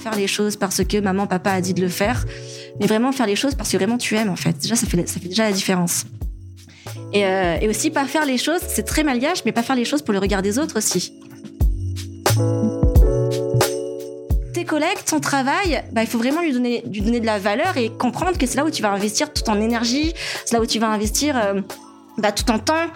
[0.00, 2.24] faire les choses parce que maman, papa a dit de le faire,
[2.80, 4.58] mais vraiment faire les choses parce que vraiment tu aimes en fait.
[4.58, 6.06] Déjà, ça fait, ça fait déjà la différence.
[7.12, 9.84] Et, euh, et aussi, pas faire les choses, c'est très malgache, mais pas faire les
[9.84, 11.12] choses pour le regard des autres aussi.
[14.54, 17.76] Tes collègues, ton travail, bah, il faut vraiment lui donner, lui donner de la valeur
[17.76, 20.12] et comprendre que c'est là où tu vas investir toute ton énergie,
[20.44, 21.60] c'est là où tu vas investir euh,
[22.18, 22.86] bah, tout ton temps.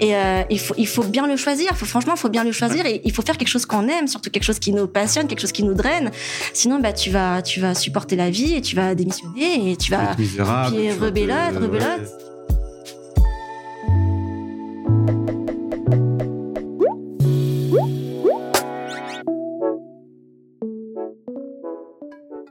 [0.00, 1.76] Et euh, il, faut, il faut bien le choisir.
[1.76, 4.06] Faut, franchement, il faut bien le choisir et il faut faire quelque chose qu'on aime,
[4.08, 6.10] surtout quelque chose qui nous passionne, quelque chose qui nous draine.
[6.52, 9.90] Sinon, bah, tu, vas, tu vas supporter la vie et tu vas démissionner et tu
[9.90, 10.14] vas.
[10.16, 12.00] Misérable, puis rebelote, te- rebelote.
[12.00, 13.12] ouais.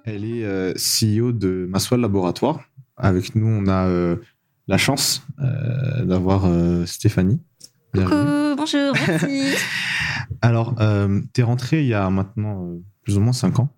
[0.05, 2.61] Elle est euh, CEO de Maswell Laboratoire.
[2.97, 4.17] Avec nous, on a euh,
[4.71, 7.41] la chance euh, d'avoir euh, Stéphanie.
[7.93, 9.53] Coucou, bonjour, merci.
[10.41, 10.75] Alors,
[11.33, 13.69] tu es rentrée il y a maintenant euh, plus ou moins 5 ans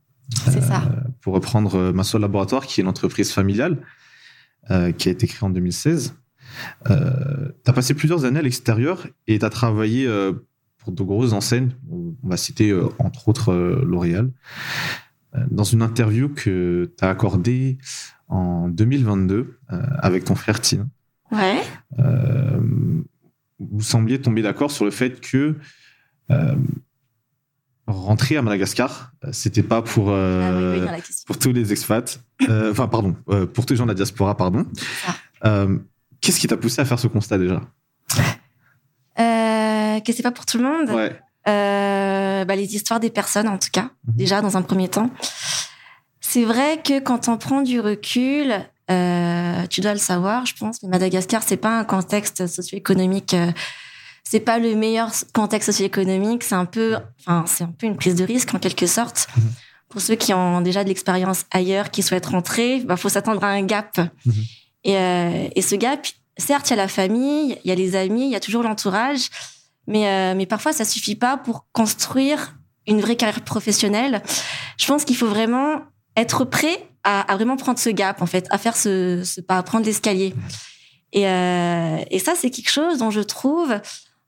[0.46, 0.84] c'est ça.
[1.22, 3.78] pour reprendre euh, Maswell Laboratoire, qui est une entreprise familiale
[4.70, 6.14] euh, qui a été créée en 2016.
[6.86, 10.34] tu as passé plusieurs années à l'extérieur et tu as travaillé euh,
[10.78, 11.72] pour de grosses enseignes.
[11.90, 14.32] On va citer euh, entre autres euh, L'Oréal.
[15.36, 17.80] Euh, Dans une interview que tu as accordée
[18.34, 20.60] en 2022 euh, avec ton frère
[21.32, 21.62] Ouais.
[22.00, 22.60] euh,
[23.60, 25.56] vous sembliez tomber d'accord sur le fait que
[26.32, 26.56] euh,
[27.88, 32.88] rentrer à Madagascar, c'était pas pour, Ah oui, oui, pour tous les expats, euh, enfin
[32.88, 34.66] pardon, euh, pour tous les gens de la diaspora, pardon.
[36.22, 37.62] Qu'est-ce qui t'a poussé à faire ce constat déjà?
[39.16, 40.90] Que c'est pas pour tout le monde?
[40.90, 41.20] Ouais.
[41.46, 44.16] Bah, les histoires des personnes, en tout cas, Mhm.
[44.16, 45.10] déjà dans un premier temps.
[46.34, 48.56] C'est vrai que quand on prend du recul,
[48.90, 53.36] euh, tu dois le savoir, je pense, mais Madagascar, c'est pas un contexte socio-économique.
[53.36, 53.52] euh,
[54.24, 56.44] c'est pas le meilleur contexte socio-économique.
[56.44, 59.28] C'est un peu, enfin, c'est un peu une prise de risque en quelque sorte.
[59.38, 59.44] Mhm.
[59.90, 63.50] Pour ceux qui ont déjà de l'expérience ailleurs, qui souhaitent rentrer, bah, faut s'attendre à
[63.50, 64.00] un gap.
[64.26, 64.34] Mhm.
[64.86, 66.08] Et, euh, et ce gap,
[66.40, 68.64] certes, il y a la famille, il y a les amis, il y a toujours
[68.64, 69.30] l'entourage,
[69.86, 72.56] mais, euh, mais parfois, ça suffit pas pour construire
[72.88, 74.24] une vraie carrière professionnelle.
[74.80, 75.84] Je pense qu'il faut vraiment
[76.16, 79.86] être prêt à, vraiment prendre ce gap, en fait, à faire ce, pas, à prendre
[79.86, 80.34] l'escalier.
[81.12, 83.80] Et, euh, et ça, c'est quelque chose dont je trouve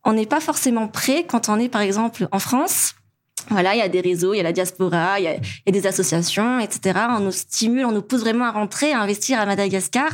[0.06, 2.94] on n'est pas forcément prêt quand on est, par exemple, en France.
[3.50, 5.88] Voilà, il y a des réseaux, il y a la diaspora, il y a, des
[5.88, 7.00] associations, etc.
[7.10, 10.12] On nous stimule, on nous pousse vraiment à rentrer, à investir à Madagascar.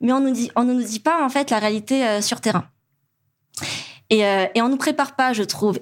[0.00, 2.40] Mais on nous dit, on ne nous dit pas, en fait, la réalité euh, sur
[2.40, 2.64] terrain.
[4.10, 5.78] Et, euh, et on nous prépare pas, je trouve.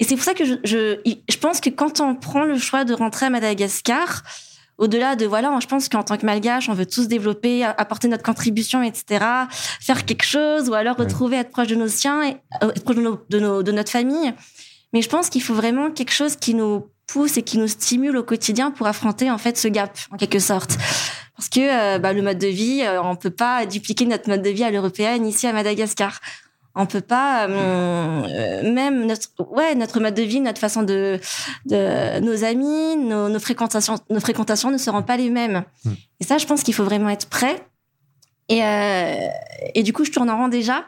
[0.00, 2.84] Et c'est pour ça que je, je, je pense que quand on prend le choix
[2.84, 4.22] de rentrer à Madagascar,
[4.76, 8.24] au-delà de voilà, je pense qu'en tant que malgache, on veut tous développer, apporter notre
[8.24, 9.24] contribution, etc.,
[9.80, 12.96] faire quelque chose, ou alors retrouver être proche de nos siens, et, euh, être proche
[12.96, 14.34] de, nos, de, nos- de notre famille.
[14.92, 18.16] Mais je pense qu'il faut vraiment quelque chose qui nous pousse et qui nous stimule
[18.16, 20.76] au quotidien pour affronter en fait ce gap en quelque sorte.
[21.36, 24.42] Parce que euh, bah, le mode de vie, euh, on peut pas dupliquer notre mode
[24.42, 26.20] de vie à l'européenne ici à Madagascar.
[26.76, 31.20] On peut pas, euh, euh, même notre, ouais, notre mode de vie, notre façon de,
[31.66, 35.62] de nos amis, nos, nos fréquentations, nos fréquentations ne seront pas les mêmes.
[35.84, 35.92] Mm.
[36.20, 37.64] Et ça, je pense qu'il faut vraiment être prêt.
[38.48, 39.14] Et, euh,
[39.74, 40.84] et du coup, je tourne en rond déjà.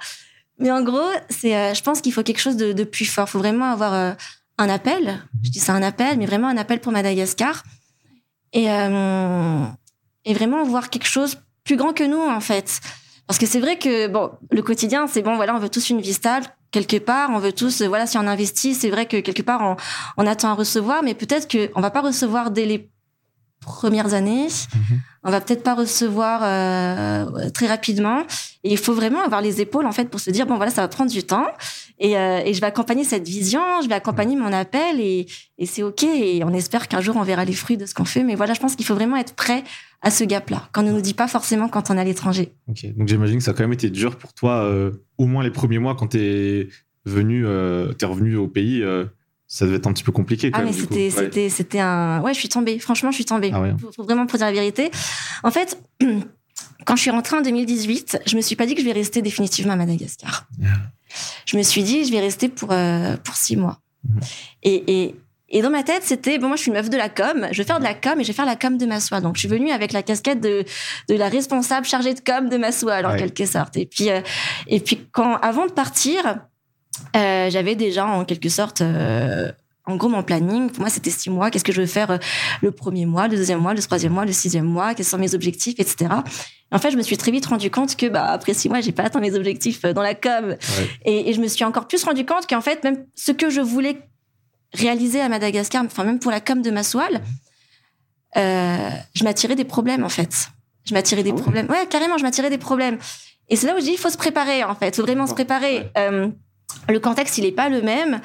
[0.59, 3.29] Mais en gros, c'est, euh, je pense qu'il faut quelque chose de, de plus fort.
[3.29, 4.17] Il faut vraiment avoir
[4.59, 5.23] un appel.
[5.45, 7.63] Je dis ça un appel, mais vraiment un appel pour Madagascar.
[8.53, 12.81] Et, et vraiment voir quelque chose plus grand que nous, en fait.
[13.27, 16.01] Parce que c'est vrai que, bon, le quotidien, c'est bon, voilà, on veut tous une
[16.01, 19.19] vie stable, quelque part, on veut tous, euh, voilà, si on investit, c'est vrai que
[19.21, 19.77] quelque part, on,
[20.23, 22.91] on attend à recevoir, mais peut-être qu'on va pas recevoir dès les
[23.67, 24.47] premières années.
[25.25, 28.23] On va peut-être pas recevoir euh, très rapidement.
[28.65, 30.83] Et il faut vraiment avoir les épaules, en fait, pour se dire, bon, voilà, ça
[30.83, 31.49] va prendre du temps.
[31.99, 35.27] Et, euh, et je vais accompagner cette vision, je vais accompagner mon appel et,
[35.59, 36.05] et c'est OK.
[36.05, 38.23] Et on espère qu'un jour, on verra les fruits de ce qu'on fait.
[38.23, 39.65] Mais voilà, je pense qu'il faut vraiment être prêt
[40.01, 42.53] à ce gap-là, qu'on ne nous dit pas forcément quand on est à l'étranger.
[42.69, 42.87] Ok.
[42.97, 45.51] Donc j'imagine que ça a quand même été dur pour toi, euh, au moins les
[45.51, 46.69] premiers mois quand t'es
[47.05, 47.45] venu,
[47.99, 48.85] t'es revenu au pays.
[49.49, 50.51] Ça devait être un petit peu compliqué.
[50.51, 51.11] Quand Ah, même, mais c'était, Ouais.
[51.11, 52.21] c'était, c'était un.
[52.21, 52.79] Ouais, je suis tombée.
[52.79, 53.51] Franchement, je suis tombée.
[53.55, 53.73] Ah ouais.
[53.81, 54.91] Faut, faut vraiment pour dire la vérité.
[55.43, 55.79] En fait,
[56.85, 59.23] quand je suis rentrée en 2018, je me suis pas dit que je vais rester
[59.23, 60.47] définitivement à Madagascar.
[60.61, 60.71] Yeah.
[61.47, 63.81] Je me suis dit, je vais rester pour euh, pour six mois.
[64.09, 64.21] Mhm.
[64.65, 65.15] Et, et
[65.49, 67.59] et dans ma tête, c'était bon, moi je suis une meuf de la com, je
[67.59, 69.21] vais faire de la com et je vais faire la com de Massoua.
[69.21, 70.65] Donc je suis venue avec la casquette de
[71.09, 73.17] de la responsable chargée de com de Massoua, en Ouais.
[73.19, 73.77] quelque sorte.
[73.77, 74.21] Et puis euh,
[74.67, 76.41] et puis quand avant de partir,
[77.15, 79.51] euh, j'avais déjà en quelque sorte euh,
[79.89, 81.51] en gros, mon planning, pour moi, c'était six mois.
[81.51, 82.19] Qu'est-ce que je veux faire euh,
[82.61, 84.95] le premier mois, le deuxième mois, le troisième mois, le sixième mois?
[84.95, 86.11] Quels sont mes objectifs, etc.
[86.73, 88.81] Et en fait, je me suis très vite rendu compte que, bah, après six mois,
[88.81, 90.49] j'ai pas atteint mes objectifs dans la com.
[90.49, 90.59] Ouais.
[91.05, 93.61] Et, et je me suis encore plus rendu compte qu'en fait, même ce que je
[93.61, 94.01] voulais
[94.75, 97.23] réalisé à Madagascar, enfin même pour la com de Massoal,
[98.37, 100.49] euh, je m'attirais des problèmes en fait.
[100.85, 101.69] Je m'attirais des Ah problèmes.
[101.71, 102.99] Ouais, carrément, je m'attirais des problèmes.
[103.49, 105.29] Et c'est là où je dis, il faut se préparer en fait, il faut vraiment
[105.29, 105.91] se préparer.
[105.97, 106.33] Ouais.
[106.89, 108.21] Le contexte, il est pas le même.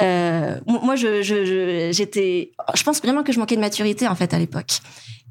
[0.00, 4.14] Euh, moi, je, je, je- j'étais, je pense vraiment que je manquais de maturité en
[4.14, 4.78] fait à l'époque.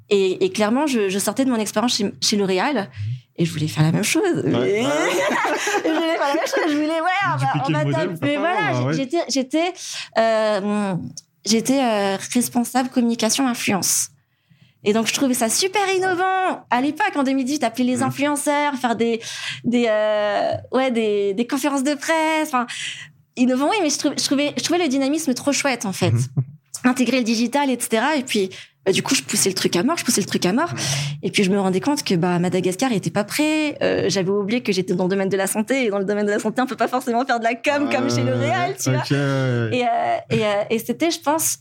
[0.10, 2.90] Et, et clairement, je, je sortais de mon expérience chez, chez L'Oréal
[3.38, 4.44] et je voulais faire la même chose.
[4.46, 4.84] Mais- Ouais.
[5.86, 6.64] je voulais faire la même chose.
[6.70, 8.36] Je voulais, ouais, on va, on Dupliquer va taper.
[8.36, 8.94] papa, Voilà, ouais.
[8.94, 9.74] j'étais, j'étais,
[10.18, 10.94] euh,
[11.46, 14.10] j'étais euh, responsable communication influence.
[14.88, 16.64] Et donc, je trouvais ça super innovant.
[16.72, 18.04] À l'époque, en 2018, appeler les Mhm.
[18.04, 19.20] influenceurs, faire des,
[19.66, 22.48] des, euh, ouais, des, des conférences de presse.
[22.48, 22.66] Enfin,
[23.36, 26.12] innovant, oui, mais je, trouvais, je, trouvais, je trouvais le dynamisme trop chouette, en fait.
[26.12, 26.26] Mhm.
[26.86, 28.02] Intégrer le digital, etc.
[28.18, 28.50] Et puis,
[28.86, 30.70] bah, du coup, je poussais le truc à mort, je poussais le truc à mort.
[31.22, 33.78] Et puis, je me rendais compte que bah, Madagascar était pas prêt.
[33.82, 35.86] Euh, J'avais oublié que j'étais dans le domaine de la santé.
[35.86, 37.90] Et dans le domaine de la santé, on peut pas forcément faire de la com
[37.92, 39.04] comme chez L'Oréal, tu vois.
[39.12, 41.58] Euh, et, euh, et c'était, je pense,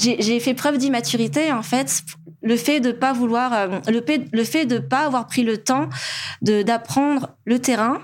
[0.00, 2.02] j'ai fait preuve d'immaturité en fait.
[2.42, 5.58] Le fait de pas vouloir, euh, le, fait, le fait de pas avoir pris le
[5.58, 5.90] temps
[6.40, 8.00] d'apprendre le terrain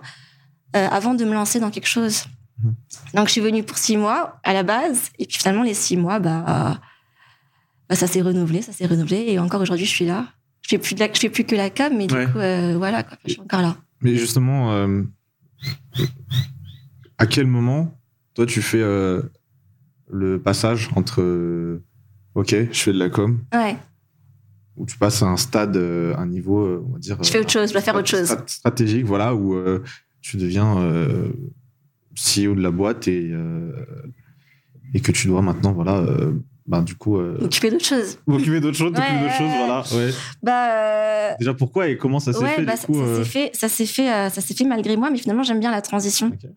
[0.76, 2.24] euh, avant de me lancer dans quelque chose.
[2.62, 2.74] Mhm.
[3.14, 5.96] Donc je suis venue pour six mois à la base, et puis finalement les six
[5.96, 6.78] mois, bah,
[7.88, 10.26] bah ça s'est renouvelé, ça s'est renouvelé, et encore aujourd'hui je suis là.
[10.62, 12.26] Je fais plus de la, je fais plus que la com, mais Ouais.
[12.26, 13.76] du coup euh, voilà, quoi, je suis encore là.
[14.02, 14.86] Mais justement,
[17.18, 17.98] à quel moment,
[18.34, 18.82] toi, tu fais
[20.08, 21.82] le passage entre euh,
[22.34, 23.76] OK, je fais de la com, Ouais.
[24.76, 27.16] ou tu passes à un stade, euh, un niveau, euh, on va dire.
[27.22, 28.28] Je fais autre chose, je dois faire autre chose.
[28.30, 29.82] strat- Stratégique, voilà, où euh,
[30.20, 31.28] tu deviens euh,
[32.14, 33.72] CEO de la boîte et, euh,
[34.94, 36.32] et que tu dois maintenant, voilà, euh,
[36.66, 38.18] ben, du coup, euh, fais d'autres choses.
[38.26, 39.82] m'occuper d'autres choses, Ouais, d'autres choses, voilà.
[39.94, 40.10] Ouais.
[40.42, 40.70] Bah
[41.30, 43.18] euh, Déjà, pourquoi et comment ça s'est ouais, fait, bah, du ça, coup ça euh,
[43.24, 45.70] s'est fait, ça s'est fait, euh, ça s'est fait malgré moi, mais finalement j'aime bien
[45.70, 46.28] la transition.
[46.28, 46.50] Ok.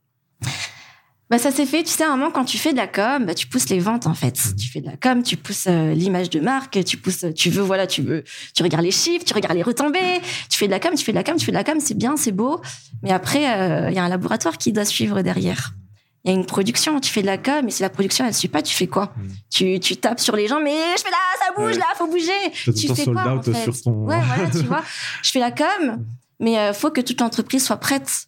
[1.30, 3.26] Bah ça s'est fait, tu sais, à un moment quand tu fais de la com,
[3.26, 4.36] bah tu pousses les ventes en fait.
[4.36, 4.56] Mhm.
[4.56, 7.62] Tu fais de la com, tu pousses euh, l'image de marque, tu pousses, tu veux
[7.62, 8.24] voilà, tu veux,
[8.56, 11.12] tu regardes les chiffres, tu regardes les retombées, tu fais de la com, tu fais
[11.12, 12.60] de la com, tu fais de la com, c'est bien, c'est beau,
[13.04, 15.74] mais après euh, il y a un laboratoire qui doit suivre derrière.
[16.26, 18.34] Il y a une production, tu fais de la com, et si la production elle
[18.34, 19.14] suit pas, tu fais quoi?
[19.16, 19.30] Mhm.
[19.52, 21.78] tu, tu tapes sur les gens, mais je fais là, ça bouge Ouais.
[21.78, 22.74] là, faut bouger.
[22.76, 23.92] Tu fais quoi, en fait sur ton.
[23.92, 24.84] Ouais, voilà, tu vois.
[25.24, 26.04] Je fais la com,
[26.40, 28.26] mais euh, faut que toute l'entreprise soit prête.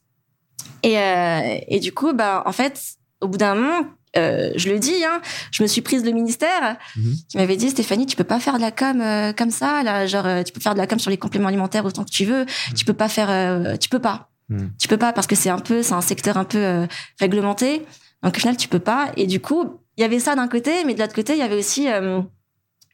[0.84, 2.80] Et, euh, et du coup, bah, en fait,
[3.22, 3.86] au bout d'un moment,
[4.18, 5.22] euh, je le dis, hein,
[5.52, 7.14] je me suis prise le ministère Mhm.
[7.30, 10.06] qui m'avait dit Stéphanie, tu peux pas faire de la com euh, comme ça, là,
[10.06, 12.26] genre euh, tu peux faire de la com sur les compléments alimentaires autant que tu
[12.26, 14.72] veux, tu peux pas faire, tu peux pas, Mhm.
[14.80, 16.88] tu peux pas parce que c'est un peu, c'est un secteur un peu
[17.20, 17.86] réglementé,
[18.24, 19.12] donc au final tu peux pas.
[19.16, 21.44] Et du coup, il y avait ça d'un côté, mais de l'autre côté, il y
[21.44, 21.88] avait aussi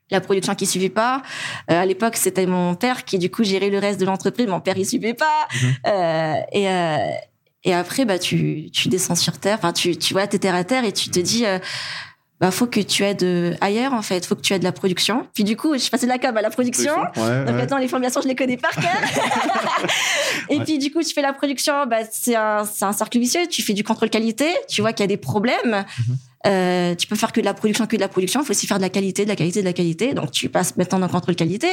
[0.10, 1.22] la production qui suivait pas.
[1.72, 4.48] Euh, à l'époque, c'était mon père qui du coup gérait le reste de l'entreprise.
[4.48, 5.48] Mon père, il suivait pas.
[5.54, 5.76] Mhm.
[5.88, 6.98] Euh, et euh,
[7.68, 9.58] et après, bah tu tu descends sur terre.
[9.60, 11.46] Enfin, tu tu vois, t'es terre à terre et tu te dis.
[11.46, 11.60] Euh,
[12.40, 14.24] bah, faut que tu aides euh, ailleurs, en fait.
[14.28, 15.26] Faut que tu aides la production.
[15.34, 16.94] Puis, du coup, je passais de la com à la production.
[16.96, 17.62] Ouais, Donc, ouais.
[17.64, 18.84] attends, les formulations, je les connais par cœur.
[20.50, 20.64] et Ouais.
[20.64, 21.74] puis, du coup, tu fais la production.
[21.88, 23.48] Bah, c'est un, c'est un cercle vicieux.
[23.50, 24.46] Tu fais du contrôle qualité.
[24.70, 25.84] Tu vois qu'il y a des problèmes.
[25.98, 26.18] Mhm.
[26.46, 28.42] Euh, tu peux faire que de la production, que de la production.
[28.42, 30.14] Il faut aussi faire de la qualité, de la qualité, de la qualité.
[30.14, 31.70] Donc, tu passes maintenant dans le contrôle qualité.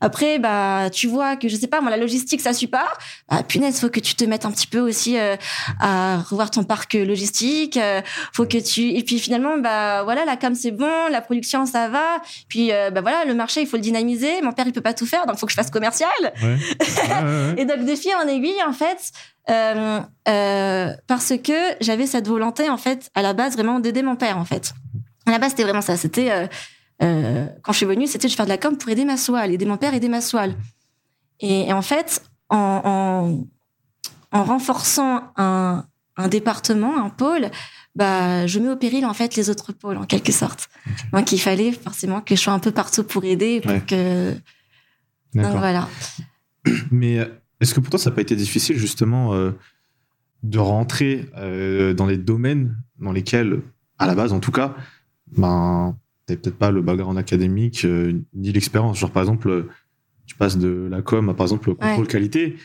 [0.00, 2.88] Après, bah, tu vois que, je sais pas, moi, la logistique, ça suit pas.
[3.28, 5.36] Bah, punaise, faut que tu te mettes un petit peu aussi euh,
[5.80, 7.76] à revoir ton parc logistique.
[7.76, 8.00] Euh,
[8.32, 8.90] faut que tu...
[8.90, 11.08] Et puis, finalement, bah, voilà, la com, c'est bon.
[11.10, 12.22] La production, ça va.
[12.48, 14.40] Puis, euh, bah, voilà, le marché, il faut le dynamiser.
[14.42, 16.10] Mon père, il peut pas tout faire, donc faut que je fasse commercial.
[16.22, 16.32] Ouais.
[16.42, 17.54] Ouais, ouais, ouais.
[17.58, 19.12] Et donc, de fil en aiguille, en fait,
[19.50, 24.16] euh, euh, parce que j'avais cette volonté, en fait, à la base, vraiment d'aider mon
[24.16, 24.72] père, en fait.
[25.26, 25.96] À la base, c'était vraiment ça.
[25.96, 26.48] C'était,
[27.02, 29.52] euh, quand je suis venue, c'était de faire de la com pour aider ma soile,
[29.52, 30.54] aider mon père, aider ma soile.
[31.40, 33.46] Et, et en fait, en,
[34.32, 35.84] en, en renforçant un,
[36.16, 37.50] un département, un pôle,
[37.94, 40.68] bah, je mets au péril, en fait, les autres pôles, en quelque sorte.
[41.12, 43.82] Donc, il fallait forcément que je sois un peu partout pour aider, pour Ouais.
[43.86, 44.32] que...
[45.34, 45.88] Donc, voilà.
[46.90, 47.26] Mais euh,
[47.60, 49.52] est-ce que pour toi, ça n'a pas été difficile, justement, euh,
[50.42, 53.60] de rentrer euh, dans les domaines dans lesquels,
[53.98, 54.74] à la base en tout cas,
[55.36, 55.96] ben,
[56.28, 58.98] t'avais peut-être pas le background académique euh, ni l'expérience.
[58.98, 59.66] Genre, par exemple,
[60.26, 62.56] tu passes de la com à, par exemple, le contrôle qualité.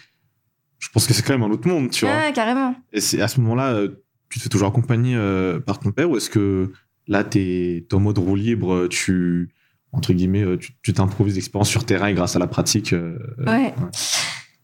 [0.79, 2.13] Je pense que c'est quand même un autre monde, tu vois.
[2.15, 2.75] Ouais, carrément.
[2.91, 3.87] Et c'est à ce moment-là, euh,
[4.29, 6.71] tu te fais toujours accompagner euh, par ton père ou est-ce que
[7.07, 9.49] là, t'es es en mode roue libre, tu
[9.93, 10.43] entre guillemets,
[10.81, 12.93] tu t'improvises l'expérience sur terrain et grâce à la pratique.
[12.93, 13.73] euh, Ouais.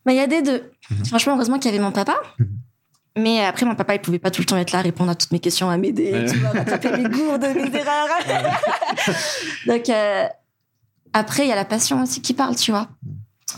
[0.05, 0.63] Mais il y a des deux.
[0.89, 1.05] Mhm.
[1.05, 2.15] Franchement, heureusement qu'il y avait mon papa.
[2.39, 2.47] Mhm.
[3.17, 5.31] Mais après, mon papa, il pouvait pas tout le temps être là, répondre à toutes
[5.31, 6.25] mes questions, à m'aider, Ouais.
[6.31, 8.07] tu vois, rattraper mes gourdes, mes erreurs.
[9.67, 10.25] Donc, euh,
[11.13, 12.87] après, il y a la passion aussi qui parle, tu vois.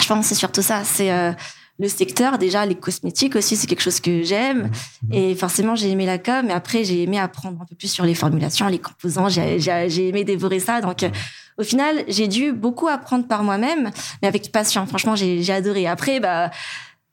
[0.02, 0.84] Je pense que c'est surtout ça.
[0.86, 1.32] C'est euh,
[1.80, 4.72] le secteur, déjà les cosmétiques aussi, c'est quelque chose que j'aime.
[5.12, 6.50] Et forcément, j'ai aimé la com.
[6.50, 9.28] Et après, j'ai aimé apprendre un peu plus sur les formulations, les composants.
[9.30, 10.80] J'ai aimé dévorer ça.
[10.82, 11.10] Donc, euh,
[11.58, 13.92] au final, j'ai dû beaucoup apprendre par moi-même,
[14.22, 14.86] mais avec passion.
[14.88, 15.86] Franchement, j'ai j'ai adoré.
[15.88, 16.50] Après, bah,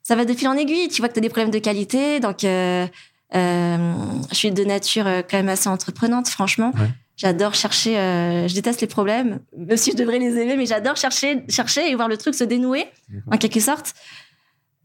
[0.09, 0.87] ça va de fil en aiguille.
[0.87, 2.19] Tu vois que tu as des problèmes de qualité.
[2.19, 2.87] Donc, euh,
[3.35, 3.93] euh,
[4.31, 6.71] je suis de nature euh, quand même assez entreprenante, franchement.
[6.75, 6.89] Ouais.
[7.15, 7.95] J'adore chercher.
[7.99, 11.91] euh, je déteste les problèmes, même si je devrais les aimer, mais j'adore chercher, chercher
[11.91, 12.87] et voir le truc se dénouer,
[13.31, 13.93] en quelque sorte.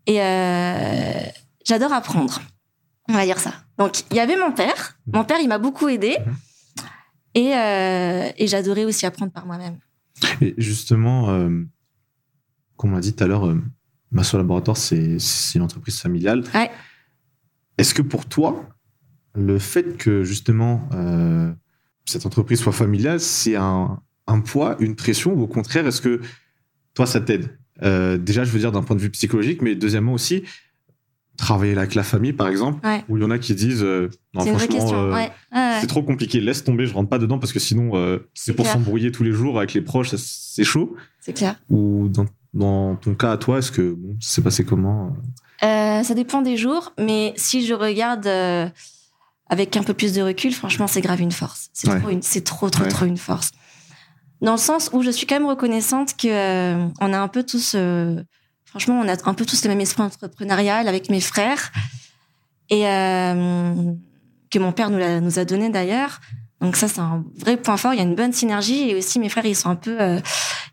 [0.06, 0.16] Et
[1.64, 2.42] j'adore apprendre.
[3.08, 3.54] On va dire ça.
[3.78, 4.98] Donc, il y avait mon père.
[5.10, 6.18] Mon père, il m'a beaucoup aidé.
[6.26, 6.36] Mhm.
[7.36, 7.50] Et,
[8.42, 9.78] et j'adorais aussi apprendre par moi-même.
[10.42, 11.28] Et justement,
[12.76, 13.54] comme on l'a dit tout à l'heure,
[14.14, 15.18] Masso Laboratoire, c'est
[15.54, 16.44] une entreprise familiale.
[16.54, 16.70] Ouais.
[17.76, 18.68] Est-ce que pour toi,
[19.34, 21.52] le fait que justement euh,
[22.06, 26.20] cette entreprise soit familiale, c'est un, un poids, une pression, ou au contraire, est-ce que
[26.94, 27.58] toi, ça t'aide?
[27.82, 30.44] Euh, Déjà, je veux dire d'un point de vue psychologique, mais deuxièmement aussi,
[31.36, 33.04] travailler avec la famille, par exemple, Ouais.
[33.08, 35.02] où il y en a qui disent euh, non, C'est une vraie franchement, question.
[35.10, 35.30] euh, ouais.
[35.80, 39.10] C'est trop compliqué, laisse tomber, je rentre pas dedans parce que sinon, c'est pour s'embrouiller
[39.10, 40.94] tous les jours avec les proches, c'est chaud.
[41.20, 41.56] c'est clair.
[41.68, 45.14] Ou dans, dans ton cas à toi, est-ce que bon, c'est passé comment
[45.62, 48.68] Euh, ça dépend des jours, mais si je regarde euh,
[49.50, 51.68] avec un peu plus de recul, franchement, c'est grave une force.
[51.72, 52.00] C'est Ouais.
[52.00, 52.88] trop, une, c'est trop, trop, Ouais.
[52.88, 53.50] trop une force.
[54.40, 57.42] Dans le sens où je suis quand même reconnaissante que euh, on a un peu
[57.44, 58.22] tous, euh,
[58.64, 61.72] franchement, on a un peu tous le même esprit entrepreneurial avec mes frères
[62.70, 63.74] et euh,
[64.50, 66.20] que mon père nous, l'a- nous a donné d'ailleurs.
[66.64, 67.92] Donc ça, c'est un vrai point fort.
[67.94, 70.18] Il y a une bonne synergie et aussi mes frères, ils sont un peu, euh,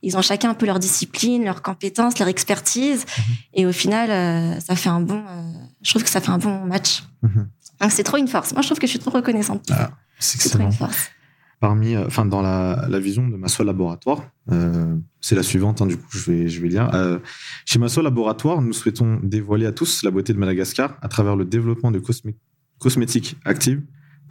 [0.01, 3.05] ils ont chacun un peu leur discipline, leurs compétences, leur expertise.
[3.53, 5.21] Et au final, euh, ça fait un bon.
[5.27, 7.03] euh, je trouve que ça fait un bon match.
[7.24, 7.48] Mhm.
[7.81, 8.53] Donc c'est trop une force.
[8.53, 9.67] Moi, je trouve que je suis trop reconnaissante.
[9.67, 9.91] ça.
[10.19, 11.10] C'est trop une force.
[11.60, 14.24] Parmi, enfin, dans la, la vision de Masso Laboratoire,
[15.19, 16.89] c'est la suivante, hein, du coup, je vais, je vais lire.
[17.65, 21.45] Chez Masso Laboratoire, nous souhaitons dévoiler à tous la beauté de Madagascar à travers le
[21.45, 22.36] développement de cosmé-
[22.79, 23.81] cosmétiques actives,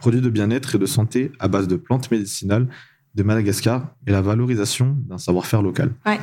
[0.01, 2.67] produits de bien-être et de santé à base de plantes médicinales
[3.15, 5.91] de Madagascar et la valorisation d'un savoir-faire local.
[6.05, 6.19] Ouais.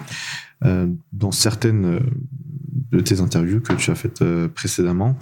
[0.64, 2.00] Euh, dans certaines euh,
[2.90, 5.16] de tes interviews que tu as faites euh, précédemment,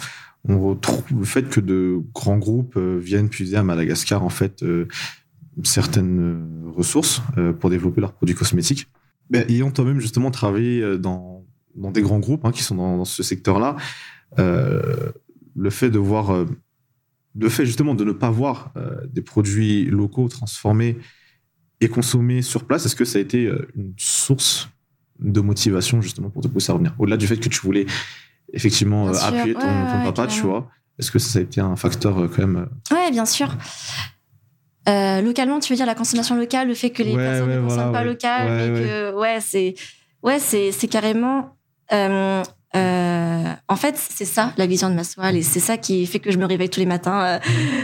[0.48, 4.86] on retrouve le fait que de grands groupes viennent puiser à Madagascar en fait euh,
[5.64, 8.88] certaines ressources euh, pour développer leurs produits cosmétiques.
[9.28, 11.44] Ben, ayant toi-même justement travaillé dans,
[11.74, 13.76] dans des grands groupes hein, qui sont dans, dans ce secteur-là,
[14.38, 15.12] euh,
[15.56, 16.46] le fait de voir,
[17.38, 20.96] le fait justement de ne pas voir euh, des produits locaux transformés
[21.80, 24.68] et consommés sur place, est-ce que ça a été euh, une source
[25.18, 26.94] de motivation justement pour te pousser à revenir?
[26.98, 27.86] Au-delà du fait que tu voulais
[28.52, 31.60] effectivement sûr, appuyer ton, ouais, ton ouais, papa, tu vois, est-ce que ça a été
[31.60, 33.48] un facteur euh, quand même Ouais, bien sûr.
[34.88, 37.60] Euh, localement, tu veux dire la consommation locale, le fait que les Ouais, personnes ne
[37.60, 39.74] consomment voilà, pas local, Ouais, mais que ouais, c'est
[40.22, 41.56] ouais, c'est c'est carrément.
[41.92, 42.42] euh,
[42.76, 46.18] euh, en fait, c'est ça la vision de ma soirée, et c'est ça qui fait
[46.18, 47.22] que je me réveille tous les matins.
[47.24, 47.38] euh,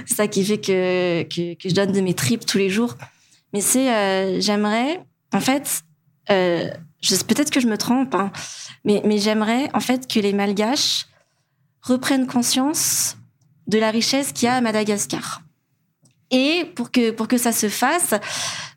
[0.06, 2.96] c'est ça qui fait que, que je donne de mes tripes tous les jours.
[3.52, 5.00] Mais c'est euh, j'aimerais
[5.32, 5.82] en fait,
[6.26, 8.30] peut-être que je me trompe, hein,
[8.84, 11.06] mais j'aimerais en fait que les Malgaches
[11.82, 13.16] reprennent conscience
[13.66, 15.42] de la richesse qu'il y a à Madagascar.
[16.30, 18.14] Et pour que, pour que ça se fasse,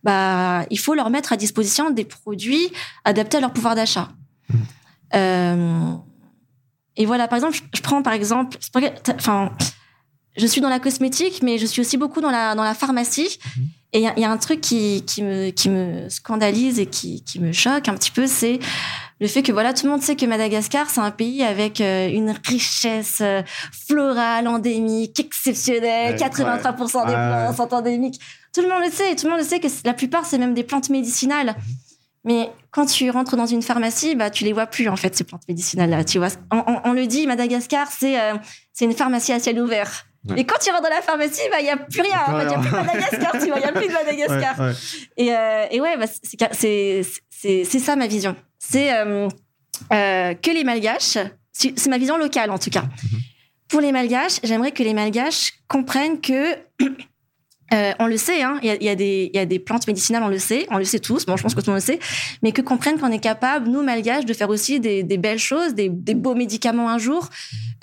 [0.03, 2.71] bah, il faut leur mettre à disposition des produits
[3.05, 4.09] adaptés à leur pouvoir d'achat.
[5.15, 5.21] Mhm.
[5.21, 5.93] Euh,
[6.97, 8.57] et voilà, par exemple, je, prends par exemple,
[9.15, 9.51] enfin,
[10.37, 13.37] je suis dans la cosmétique, mais je suis aussi beaucoup dans la, dans la pharmacie.
[13.57, 13.63] Mhm.
[13.93, 16.79] Et il y, a- il y a un truc qui, qui, me, qui me scandalise
[16.79, 18.59] et qui, qui me choque un petit peu, c'est
[19.21, 22.09] le fait que voilà, tout le monde sait que Madagascar, c'est un pays avec euh,
[22.09, 23.41] une richesse euh,
[23.71, 28.19] florale, endémique, exceptionnelle, Ouais, 83% des plantes sont endémiques.
[28.53, 30.53] Tout le monde le sait, tout le monde le sait que la plupart, c'est même
[30.53, 31.55] des plantes médicinales.
[32.25, 35.23] Mais quand tu rentres dans une pharmacie, bah, tu les vois plus, en fait, ces
[35.23, 36.03] plantes médicinales-là.
[36.03, 38.33] Tu vois, on, on- on le dit, Madagascar, c'est euh,
[38.73, 40.05] c'est une pharmacie à ciel ouvert.
[40.27, 40.39] Ouais.
[40.41, 42.19] Et quand tu rentres dans la pharmacie, bah, il n'y a plus rien.
[42.41, 42.75] Il n'y a plus de.
[42.75, 43.57] Madagascar, tu vois.
[43.57, 44.59] Il n'y a plus de Madagascar.
[44.59, 44.73] Ouais, ouais.
[45.17, 46.05] Et, euh, et ouais, bah,
[46.51, 47.03] c'est-
[47.79, 48.35] ça ma vision.
[48.57, 49.27] C'est euh,
[49.91, 51.17] que les Malgaches,
[51.51, 52.85] c'est c'est ma vision locale en tout cas.
[53.67, 56.55] Pour les Malgaches, j'aimerais que les Malgaches comprennent que
[57.73, 59.45] euh, on le sait, hein, il y, a, il y, a des- il y a
[59.45, 61.67] des plantes médicinales, on le sait, on le sait tous, bon, je pense que tout
[61.67, 61.99] le monde le sait,
[62.43, 65.73] mais que comprennent qu'on est capable, nous, Malgaches, de faire aussi des, des belles choses,
[65.73, 67.29] des, des beaux médicaments un jour,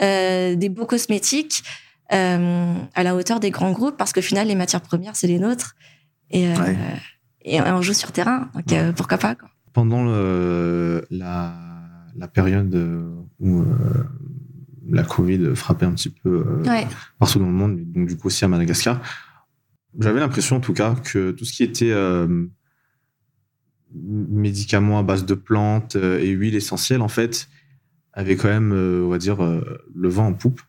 [0.01, 1.65] euh, des beaux cosmétiques
[2.13, 5.39] euh, à la hauteur des grands groupes, parce qu'au final, les matières premières, c'est les
[5.39, 5.75] nôtres.
[6.31, 6.77] Et, euh, Ouais.
[7.45, 9.49] et on joue sur terrain, donc euh, pourquoi pas quoi.
[9.73, 11.55] pendant le- la,
[12.17, 12.73] la période
[13.41, 13.65] où euh,
[14.91, 16.87] la Covid frappait un petit peu euh, Ouais.
[17.19, 19.01] partout dans le monde, donc du coup aussi à Madagascar,
[19.99, 22.47] j'avais l'impression en tout cas que tout ce qui était euh,
[23.95, 27.49] médicaments à base de plantes euh, et huiles essentielles, en fait,
[28.15, 29.39] avait quand même, on va dire,
[29.95, 30.61] le vent en poupe.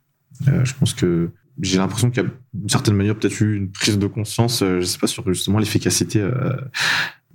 [0.46, 1.30] je pense que
[1.62, 4.82] j'ai l'impression qu'il y a d'une certaine manière peut-être eu une prise de conscience, je
[4.82, 6.26] sais pas, sur justement l'efficacité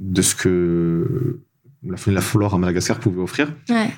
[0.01, 1.41] de ce que
[1.83, 3.53] la flore à Madagascar pouvait offrir.
[3.69, 3.91] Ouais.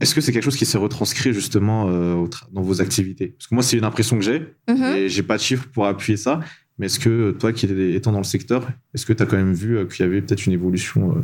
[0.00, 3.28] Est-ce que c'est quelque chose qui s'est retranscrit justement euh, dans vos activités?
[3.36, 4.82] Parce que moi, c'est une impression que j'ai, Mhm.
[4.84, 6.40] et j'ai pas de chiffres pour appuyer ça.
[6.78, 9.52] Mais est-ce que toi, qui étant dans le secteur, est-ce que tu as quand même
[9.54, 11.22] vu euh, qu'il y avait peut-être une évolution euh,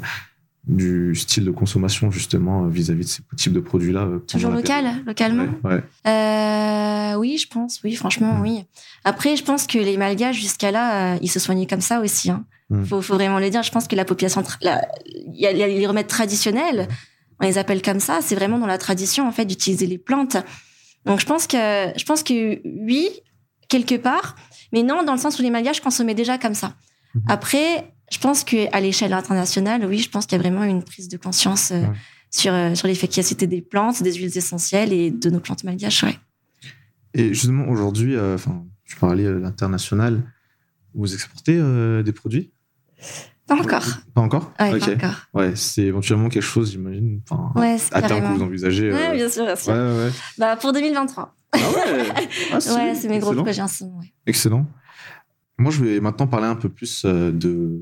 [0.67, 4.87] du style de consommation justement euh, vis-à-vis de ces types de produits-là euh, Toujours local,
[5.07, 5.83] localement Ouais, ouais.
[6.11, 8.41] Euh, oui, je pense, oui, franchement, Mm.
[8.43, 8.65] oui.
[9.05, 12.31] Après, je pense que les Malgaches, jusqu'à là, euh, ils se soignaient comme ça aussi.
[12.31, 12.45] Hein.
[12.71, 12.85] Mm.
[12.85, 13.63] Faut, faut vraiment le dire.
[13.63, 14.69] Je pense que la population, il y
[15.47, 16.89] a il y a les remèdes traditionnels,
[17.41, 18.19] on les appelle comme ça.
[18.23, 20.37] C'est vraiment dans la tradition, en fait, d'utiliser les plantes.
[21.05, 21.57] Donc, je pense que,
[21.97, 23.09] je pense que oui,
[23.69, 24.37] quelque part,
[24.75, 26.75] mais non, dans le sens où les Malgaches consommaient déjà comme ça.
[27.15, 27.23] Mhm.
[27.29, 27.67] Après,
[28.13, 31.09] je pense que à l'échelle internationale, oui, je pense qu'il y a vraiment une prise
[31.09, 31.97] de conscience euh, Ouais.
[32.31, 36.19] sur, euh, sur l'efficacité des plantes, des huiles essentielles et de nos plantes malgaches, ouais.
[37.15, 40.15] Et justement, aujourd'hui, euh, enfin, tu parlais euh, l'international,
[40.95, 42.51] vous exportez euh, des produits?
[43.47, 43.85] Pas encore.
[44.15, 44.81] Pas encore Ouais, Ok.
[44.81, 45.17] pas encore.
[45.35, 48.91] Ouais, c'est éventuellement quelque chose, j'imagine, enfin, Ouais, c'est à terme que vous envisagez.
[48.91, 49.73] euh, Ouais, bien sûr, bien sûr.
[49.73, 50.11] ouais, ouais, ouais.
[50.39, 51.35] Bah, pour 2023.
[51.53, 53.45] Ah ouais Ah, si, ouais, c'est mes gros excellent.
[53.45, 54.01] projets en ce moment.
[54.27, 54.67] Excellent.
[55.59, 57.81] Moi, je vais maintenant parler un peu plus euh, de,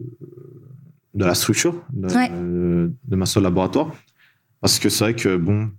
[1.14, 2.28] de la structure de, Ouais.
[2.28, 3.92] de ma seule laboratoire.
[4.60, 5.70] Parce que c'est vrai que, bon,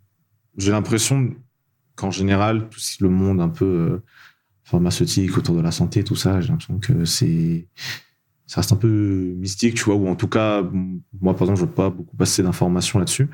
[0.57, 1.33] j'ai l'impression
[1.95, 4.03] qu'en général, tout le monde un peu euh,
[4.63, 7.67] pharmaceutique autour de la santé, tout ça, j'ai l'impression que c'est.
[8.45, 10.63] Ça reste un peu mystique, tu vois, ou en tout cas,
[11.21, 13.29] moi, par exemple, je ne veux pas beaucoup passer d'informations là-dessus.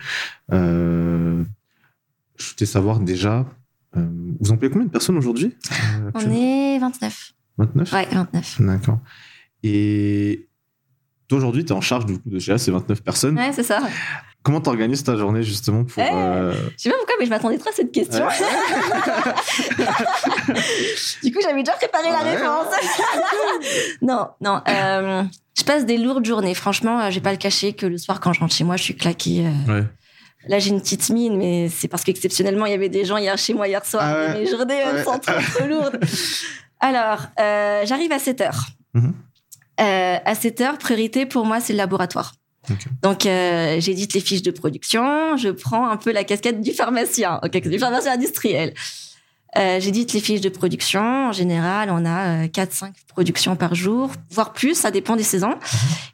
[0.51, 1.43] Euh,
[2.37, 3.45] je voulais savoir déjà,
[3.97, 4.07] euh,
[4.39, 7.33] vous employez combien de personnes aujourd'hui euh, On est 29.
[7.57, 8.61] 29 Ouais, 29.
[8.61, 8.99] D'accord.
[9.63, 10.48] Et
[11.35, 13.37] aujourd'hui, tu es en charge du coup de gérer ces 29 personnes.
[13.37, 13.81] Ouais, c'est ça.
[14.41, 16.01] Comment tu organises ta journée justement pour.
[16.01, 18.25] Eh, euh, Je sais pas pourquoi, mais je m'attendais trop à cette question.
[21.23, 22.67] du coup, j'avais déjà préparé la réponse.
[24.01, 24.61] non, non.
[24.67, 25.23] euh,
[25.57, 26.53] je passe des lourdes journées.
[26.53, 28.77] Franchement, euh, je vais pas le cacher que le soir, quand je rentre chez moi,
[28.77, 29.45] je suis claquée.
[29.45, 29.85] euh, Ouais.
[30.47, 33.37] Là, j'ai une petite mine, mais c'est parce qu'exceptionnellement, il y avait des gens hier
[33.37, 34.03] chez moi hier soir.
[34.05, 34.37] Ah ouais.
[34.37, 35.99] et Mes journées elles sont trop, trop lourdes.
[36.79, 38.61] Alors, j'arrive à 7 heures.
[38.93, 39.13] Mhm.
[39.79, 42.33] Euh, à 7 heures, priorité pour moi, c'est le laboratoire.
[43.01, 47.39] Donc, euh, j'édite les fiches de production, je prends un peu la casquette du pharmacien,
[47.43, 48.73] ok, du pharmacien industriel.
[49.57, 51.29] Euh, j'édite les fiches de production.
[51.29, 55.55] En général, on a 4-5 productions par jour, voire plus, ça dépend des saisons.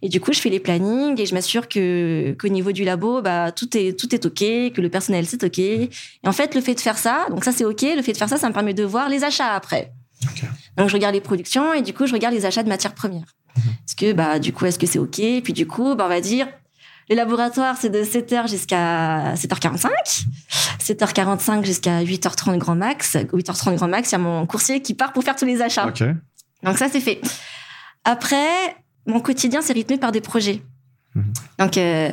[0.02, 3.22] Et du coup, je fais les plannings et je m'assure que qu'au niveau du labo,
[3.22, 5.60] bah, tout est tout est ok, que le personnel c'est ok.
[5.60, 5.90] Et
[6.26, 8.30] en fait, le fait de faire ça, donc ça c'est ok, le fait de faire
[8.30, 9.92] ça, ça me permet de voir les achats après.
[10.78, 13.36] Donc je regarde les productions et du coup, je regarde les achats de matières premières.
[13.58, 15.20] Est-ce que bah du coup, est-ce que c'est ok?
[15.20, 16.48] Et puis du coup, bah, on va dire
[17.10, 19.90] les laboratoires, c'est de 7h jusqu'à 7h45.
[20.80, 23.16] 7h45 jusqu'à 8h30 grand max.
[23.16, 25.86] 8h30 grand max, il y a mon coursier qui part pour faire tous les achats.
[26.64, 27.22] Donc ça, c'est fait.
[28.06, 30.64] Après, mon quotidien, c'est rythmé par des projets.
[31.14, 31.34] Mhm.
[31.60, 32.12] Donc, euh,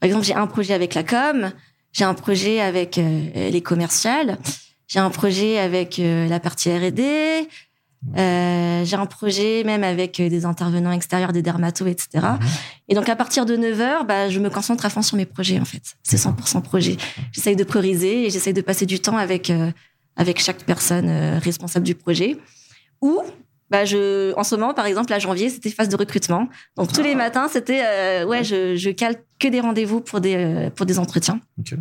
[0.00, 1.50] par exemple, j'ai un projet avec la com,
[1.92, 4.38] j'ai un projet avec euh, les commerciales,
[4.88, 7.48] j'ai un projet avec euh, la partie R&D,
[8.16, 12.08] euh, j'ai un projet même avec euh, des intervenants extérieurs, des dermatos, etc.
[12.14, 12.38] Mhm.
[12.88, 15.26] Et donc, à partir de 9 heures, bah, je me concentre à fond sur mes
[15.26, 15.82] projets, en fait.
[16.02, 16.96] C'est 100% projet.
[17.32, 19.70] J'essaye de prioriser et j'essaye de passer du temps avec, euh,
[20.16, 22.36] avec chaque personne euh, responsable du projet.
[23.00, 23.20] Ou,
[23.70, 26.48] bah, je, en ce moment, par exemple, à janvier, c'était phase de recrutement.
[26.76, 27.16] Donc, tous les Ah.
[27.16, 30.98] matins, c'était, euh, ouais, je, je cale que des rendez-vous pour des, euh, pour des
[30.98, 31.40] entretiens.
[31.58, 31.74] Ok.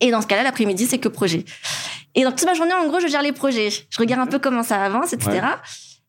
[0.00, 1.44] Et dans ce cas-là, l'après-midi, c'est que projet.
[2.18, 3.70] Et donc, toute ma journée, en gros, je gère les projets.
[3.70, 5.30] Je regarde un peu comment ça avance, etc.
[5.30, 5.40] Ouais.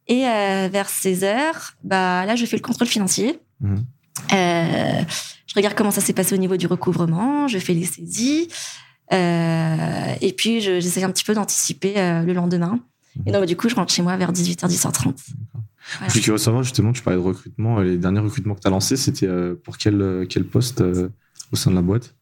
[0.08, 3.40] Et euh, vers 16 heures, bah, là, je fais le contrôle financier.
[3.62, 3.86] Mhm.
[4.34, 5.02] Euh,
[5.46, 8.48] je regarde comment ça s'est passé au niveau du recouvrement, je fais les saisies.
[9.14, 11.94] Euh, et puis, je- j'essaie un petit peu d'anticiper
[12.26, 12.80] le lendemain.
[13.26, 15.16] Et donc, du coup, je rentre chez moi vers 18h, 18h30.
[16.06, 17.80] Je suis curieux de savoir justement, tu parlais de recrutement.
[17.80, 19.28] Les derniers recrutements que tu as lancés, c'était
[19.64, 20.84] pour quel, quel poste
[21.52, 22.16] au sein de la boîte?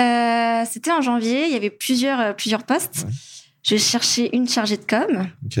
[0.00, 3.04] Euh, C'était en janvier, il y avait plusieurs, euh, plusieurs postes.
[3.06, 3.12] Ouais.
[3.62, 5.26] Je cherchais une chargée de com.
[5.44, 5.60] Ok.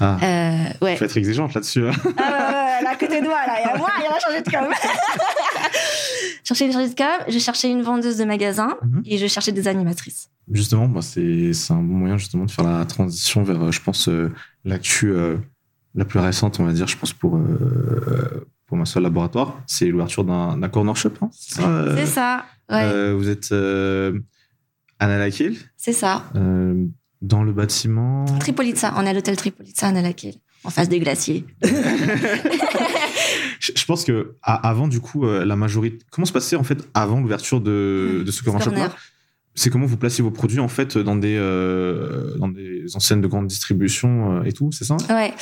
[0.00, 0.96] Ah, Euh, ouais.
[0.96, 1.86] faut être exigeante là-dessus.
[1.88, 1.92] hein.
[2.16, 4.10] Ah ouais, ouais, à côté de moi, là, il y a moi, il y a
[4.10, 4.66] la chargée de com.
[6.42, 9.02] je cherchais une chargée de com, je cherchais une vendeuse de magasin Mhm.
[9.06, 10.30] et je cherchais des animatrices.
[10.50, 14.08] Justement, bah, c'est un bon moyen justement de faire la transition vers, euh, je pense,
[14.08, 14.32] euh,
[14.64, 15.36] l'actu euh,
[15.94, 19.62] la plus récente, on va dire, je pense, pour, euh, pour ma seule laboratoire.
[19.66, 21.12] C'est l'ouverture d'un corner shop.
[21.20, 24.18] hein, c'est ça, euh, ouais, euh, vous êtes euh,
[24.98, 26.24] Anna Lakil, c'est ça.
[27.22, 28.24] dans le bâtiment.
[28.40, 31.44] Tripolitza, on est à l'hôtel Tripolitza à Nalaquil, en face des glaciers.
[33.60, 36.04] Je, pense que avant, du coup, la majorité.
[36.10, 38.72] Comment se passait en fait avant l'ouverture de, de ce corner shop
[39.54, 43.26] c'est comment vous placez vos produits en fait dans des euh, dans des enseignes de
[43.28, 44.96] grande distribution et tout, c'est ça?
[45.10, 45.32] Ouais.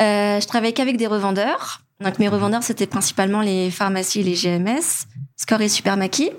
[0.00, 1.80] Euh, je travaillais qu'avec des revendeurs.
[2.00, 5.06] Donc mes revendeurs c'était principalement les pharmacies, les GMS,
[5.36, 6.30] Score et Supermaki.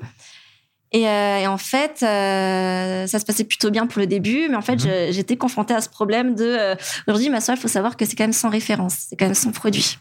[0.93, 4.55] Et, euh, et en fait, euh, ça se passait plutôt bien pour le début, mais
[4.55, 5.11] en fait, Mhm.
[5.11, 6.75] j'étais confrontée à ce problème de euh,
[7.07, 9.33] aujourd'hui, ma soeur, il faut savoir que c'est quand même sans référence, c'est quand même
[9.35, 9.97] sans produit.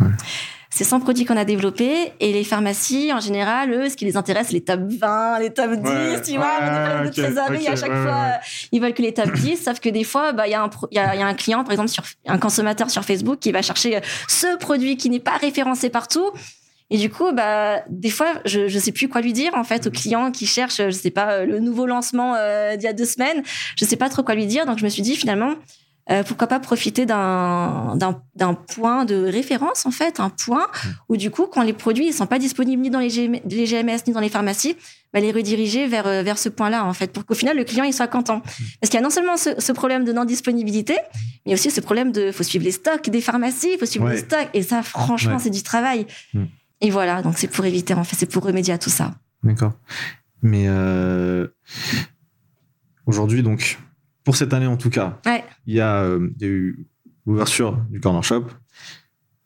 [0.00, 0.06] Ouais.
[0.78, 4.16] C'est sans produit qu'on a développé et les pharmacies, en général, eux, ce qui les
[4.16, 7.74] intéresse, les top 20, les top 10, Ouais, tu vois, ouais, on de trésorerie à
[7.74, 8.22] chaque ouais, fois.
[8.26, 10.62] euh, Ils veulent que les top 10, sauf que des fois, bah, il y, a
[10.62, 13.02] un pro- y, a, il y a un client, par exemple, sur un consommateur sur
[13.04, 16.30] Facebook qui va chercher euh, ce produit qui n'est pas référencé partout.
[16.90, 19.88] Et du coup, bah, des fois, je je sais plus quoi lui dire en fait
[19.88, 22.92] au client qui cherche, je sais pas, euh, le nouveau lancement euh, d'il y a
[22.92, 23.42] deux semaines.
[23.76, 25.54] Je sais pas trop quoi lui dire, donc je me suis dit finalement,
[26.10, 27.96] euh, pourquoi pas profiter d'un
[28.74, 30.66] point de référence en fait, un point
[31.08, 33.66] où du coup, quand les produits ils sont pas disponibles ni dans les, GM les
[33.66, 34.76] GMS ni dans les pharmacies,
[35.12, 37.84] bah, les rediriger vers euh, vers ce point-là en fait, pour qu'au final le client
[37.84, 38.40] il soit content.
[38.40, 40.96] Parce qu'il y a non seulement ce, ce problème de non disponibilité,
[41.46, 44.12] mais aussi ce problème de faut suivre les stocks des pharmacies, faut suivre Ouais.
[44.14, 45.40] les stocks, et ça franchement Ouais.
[45.40, 46.06] c'est du travail.
[46.34, 46.44] Mm.
[46.80, 49.14] Et voilà, donc c'est pour éviter en fait, c'est pour remédier à tout ça.
[49.42, 49.72] D'accord.
[50.42, 51.48] Mais euh,
[53.06, 53.78] aujourd'hui, donc,
[54.28, 55.42] pour cette année en tout cas, Ouais.
[55.66, 56.86] il y, a, euh, il y a eu
[57.24, 58.44] l'ouverture du Corner Shop.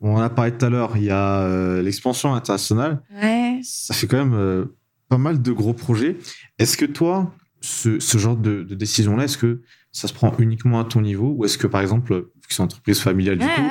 [0.00, 3.00] On en a parlé tout à l'heure, il y a euh, l'expansion internationale.
[3.14, 3.60] Ouais.
[3.62, 4.64] Ça fait quand même euh,
[5.08, 6.16] pas mal de gros projets.
[6.58, 10.80] Est-ce que toi, ce, ce genre de, de décision-là, est-ce que ça se prend uniquement
[10.80, 13.44] à ton niveau ou est-ce que, par exemple, vu que c'est une entreprise familiale, du
[13.46, 13.62] Ouais, coup.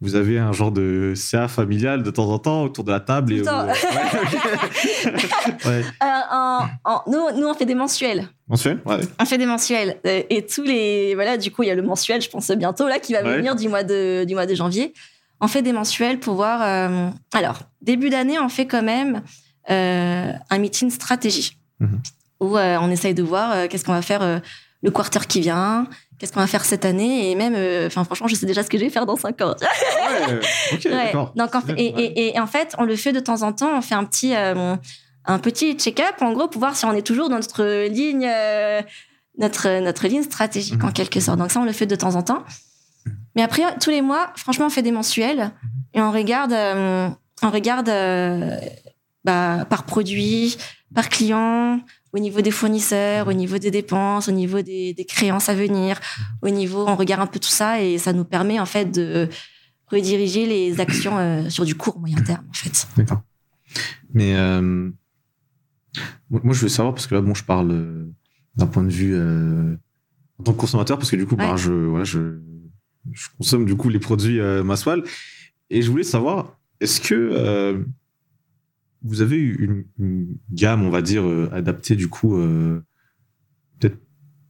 [0.00, 3.32] Vous avez un genre de CA familial de temps en temps autour de la table
[3.34, 3.64] Tout et temps.
[3.66, 3.74] vous- Ouais,
[4.22, 5.12] ok.
[5.64, 5.82] Ouais.
[6.02, 8.28] Euh, en- en- nous, nous, on fait des mensuels.
[8.48, 8.98] Mensuel Ouais.
[9.20, 9.96] On fait des mensuels.
[10.06, 11.14] Euh, et tous les.
[11.14, 13.56] Voilà, du coup, il y a le mensuel, je pense bientôt, là, qui va venir
[13.56, 14.92] du mois, de, du mois de janvier.
[15.40, 16.60] On fait des mensuels pour voir.
[16.62, 19.22] euh, Alors, début d'année, on fait quand même
[19.70, 21.56] euh, un meeting stratégie.
[21.80, 22.00] Mhm.
[22.40, 24.42] Où on essaye de voir qu'est-ce qu'on va faire
[24.82, 27.30] le quarter qui vient, qu'est-ce qu'on va faire cette année.
[27.30, 29.40] Et même, euh, enfin, franchement, je sais déjà ce que je vais faire dans cinq
[29.42, 29.54] ans.
[29.60, 30.40] Ouais,
[30.72, 31.12] ok, Ouais.
[31.34, 33.76] Donc, en fait, et, et- et en fait, on le fait de temps en temps.
[33.76, 34.74] On fait un petit, euh,
[35.24, 38.80] un petit check-up, en gros, pour voir si on est toujours dans notre ligne, euh,
[39.38, 40.88] notre, notre ligne stratégique, Mhm.
[40.88, 41.38] en quelque sorte.
[41.38, 42.42] Donc, ça, on le fait de temps en temps.
[43.34, 45.50] Mais après, tous les mois, franchement, on fait des mensuels
[45.94, 46.52] et on regarde,
[47.42, 47.90] on regarde
[49.24, 50.56] bah, par produit,
[50.94, 51.80] par client,
[52.16, 56.00] au niveau des fournisseurs, au niveau des dépenses, au niveau des, des créances à venir,
[56.40, 59.28] au niveau, on regarde un peu tout ça et ça nous permet, en fait, de
[59.88, 62.88] rediriger les actions euh, sur du court moyen terme, en fait.
[62.96, 63.20] D'accord.
[64.14, 64.90] Mais euh,
[66.30, 68.06] moi, je veux savoir, parce que là, bon, je parle euh,
[68.56, 69.14] d'un point de vue
[70.38, 72.40] en tant que consommateur, parce que du coup, bah, je, voilà, je,
[73.12, 75.02] je consomme du coup les produits Maswal.
[75.68, 77.84] Et je voulais savoir, est-ce que
[79.06, 82.82] vous avez une, une gamme, on va dire, euh, adaptée du coup, euh,
[83.78, 83.98] peut-être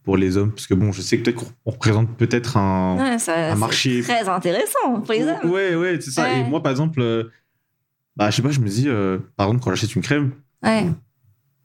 [0.04, 0.50] pour les hommes?
[0.52, 3.54] Parce que bon, je sais que peut-être qu'on on représente peut-être un, Ouais, ça, un
[3.54, 5.50] c'est marché très intéressant pour les hommes.
[5.50, 6.22] Ouais, ouais, c'est ça.
[6.24, 6.40] Ouais.
[6.40, 7.24] Et moi, par exemple, euh,
[8.16, 10.86] bah, je sais pas, je me dis, euh, par exemple, quand j'achète une crème, Ouais.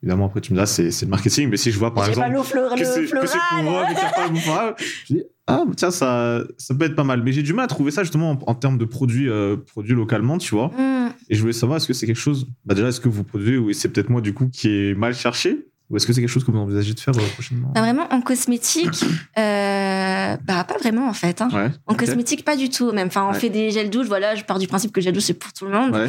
[0.04, 2.04] évidemment, après, tu me dis, ah, c'est c'est le marketing, mais si je vois, par
[2.06, 2.30] pas exemple,
[2.78, 3.28] que c'est que c'est floral.
[3.28, 4.76] pour moi, mais qu'il y a pas le
[5.08, 7.22] je dis, ah, tiens, ça, ça peut être pas mal.
[7.24, 9.94] Mais j'ai du mal à trouver ça, justement, en, en termes de produits, euh, produits
[9.96, 10.68] localement, tu vois.
[10.78, 11.10] Hmm.
[11.30, 13.58] Et je voulais savoir, est-ce que c'est quelque chose, bah, déjà, est-ce que vous produisez,
[13.58, 16.30] ou c'est peut-être moi, du coup, qui est mal cherché, ou est-ce que c'est quelque
[16.30, 17.70] chose que vous envisagez de faire euh, prochainement?
[17.76, 19.04] Bah, vraiment, en cosmétique,
[19.38, 21.42] euh, bah, pas vraiment, en fait.
[21.42, 21.50] Hein.
[21.54, 21.70] Ouais.
[21.88, 22.92] En cosmétique, pas du tout.
[22.92, 23.40] Même, enfin, on Ouais.
[23.40, 24.08] fait des gels douche.
[24.08, 25.94] Voilà, je pars du principe que le gel douche c'est pour tout le monde.
[25.94, 26.08] Ouais,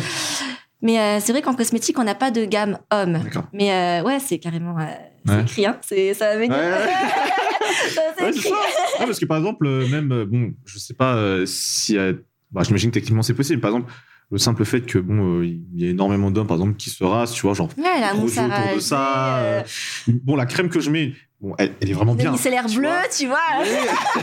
[0.83, 3.19] Mais euh, c'est vrai qu'en cosmétique, on n'a pas de gamme homme.
[3.53, 4.77] Mais euh, ouais, c'est carrément,
[5.27, 5.67] c'est écrit.
[5.67, 5.77] Hein.
[6.15, 6.55] Ça va venir.
[7.85, 7.91] Ouais.
[7.91, 8.57] Ça, c'est c'est ça.
[8.99, 11.97] Parce que par exemple, euh, même, euh, bon, je sais pas euh, si.
[11.99, 12.13] euh,
[12.51, 13.61] bah, J'imagine que techniquement c'est possible.
[13.61, 13.93] Par exemple,
[14.31, 17.05] le simple fait que, bon, euh, il y a énormément d'hommes, par exemple, qui se
[17.05, 19.39] rasent, tu vois, genre, Ouais, la gros à autour de ça.
[19.41, 19.63] euh,
[20.09, 22.31] bon, la crème que je mets, bon, elle, elle est vraiment bien.
[22.33, 23.09] micellaire tu bleu, vois.
[23.15, 23.39] tu vois.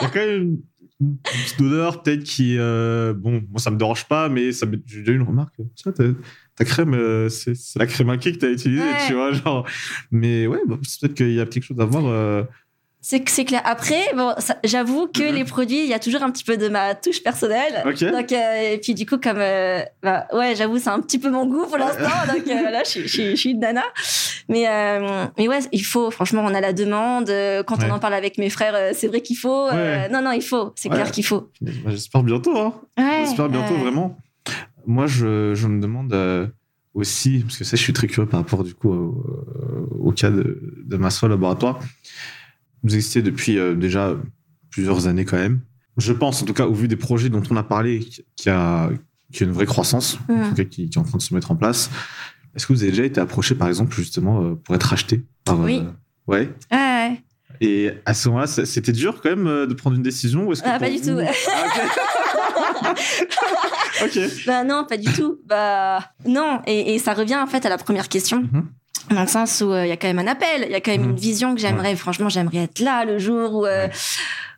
[0.00, 0.58] Il y a quand même
[1.00, 2.56] une, petite odeur, peut-être, qui.
[2.58, 5.54] euh, bon, moi, ça me dérange pas, mais ça j'ai déjà eu une remarque.
[5.74, 9.06] Tiens, ta, crème, euh, c'est la crème inquiet que t'as utilisée, Ouais.
[9.06, 9.66] tu vois, genre.
[10.10, 12.46] Mais ouais, bah, peut-être qu'il y a quelque chose à voir.
[13.08, 13.62] C'est c'est clair.
[13.64, 15.34] Après, bon, j'avoue que Mhm.
[15.36, 17.84] les produits, il y a toujours un petit peu de ma touche personnelle.
[17.86, 18.00] Ok.
[18.02, 21.30] Donc, euh, et puis du coup, comme, euh, bah, ouais, j'avoue, c'est un petit peu
[21.30, 22.02] mon goût pour l'instant.
[22.34, 23.84] donc euh, là, je, suis- je, suis- je suis une nana.
[24.48, 24.64] Mais,
[25.38, 26.10] mais ouais, il faut.
[26.10, 27.26] Franchement, on a la demande.
[27.66, 27.88] Quand Ouais.
[27.88, 29.68] on en parle avec mes frères, c'est vrai qu'il faut.
[29.70, 30.08] Ouais.
[30.08, 30.72] non, non, il faut.
[30.74, 30.96] C'est Ouais.
[30.96, 31.48] clair qu'il faut.
[31.60, 32.74] Bah, J'espère bientôt, hein.
[33.24, 34.16] J'espère bientôt, vraiment.
[34.84, 36.12] Moi, je, je me demande
[36.92, 39.24] aussi, parce que ça, je suis très curieux par rapport du coup au,
[40.00, 41.78] au cas de, de ma soeur laboratoire.
[42.86, 44.14] Vous existez depuis euh, déjà
[44.70, 45.60] plusieurs années quand même.
[45.96, 48.48] Je pense, en tout cas, au vu des projets dont on a parlé, qu'il y
[48.48, 48.90] a,
[49.32, 51.22] qu'il y a une vraie croissance, en tout cas, qui, qui est en train de
[51.22, 51.90] se mettre en place.
[52.54, 55.58] Est-ce que vous avez déjà été approché, par exemple, justement, euh, pour être acheté par,
[55.60, 55.78] Oui.
[55.84, 55.90] euh,
[56.28, 56.50] ouais.
[56.72, 57.22] Ouais,
[57.60, 60.68] Et à ce moment-là, c'était dur quand même de prendre une décision ou est-ce que
[60.70, 61.18] Ah, pas du vous- tout.
[61.20, 62.92] Ah,
[64.04, 64.04] ok.
[64.04, 64.18] ok.
[64.46, 65.38] Bah non, pas du tout.
[65.46, 68.42] Bah non, et, et ça revient en fait à la première question.
[68.42, 68.66] Mhm.
[69.10, 70.80] Dans le sens où euh, il y a quand même un appel, il y a
[70.80, 71.10] quand même Mhm.
[71.10, 71.94] une vision que j'aimerais.
[71.96, 73.86] Franchement, j'aimerais être là le jour où, euh,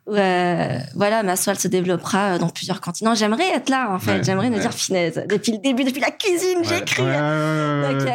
[0.07, 3.13] où, euh, voilà, ma soie se développera dans plusieurs continents.
[3.15, 4.17] J'aimerais être là en fait.
[4.17, 4.61] Ouais, j'aimerais me ouais.
[4.61, 5.19] dire finesse.
[5.29, 7.03] Depuis le début, depuis la cuisine, j'écris.
[7.03, 8.07] Donc,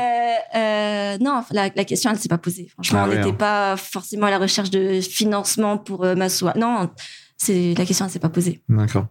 [1.20, 2.68] non, la, la question, elle s'est pas posée.
[2.68, 3.34] Franchement, Ah on n'était hein.
[3.34, 6.54] pas forcément à la recherche de financement pour ma soie.
[6.56, 6.90] Non,
[7.36, 8.60] c'est la question, elle s'est pas posée.
[8.68, 9.06] D'accord.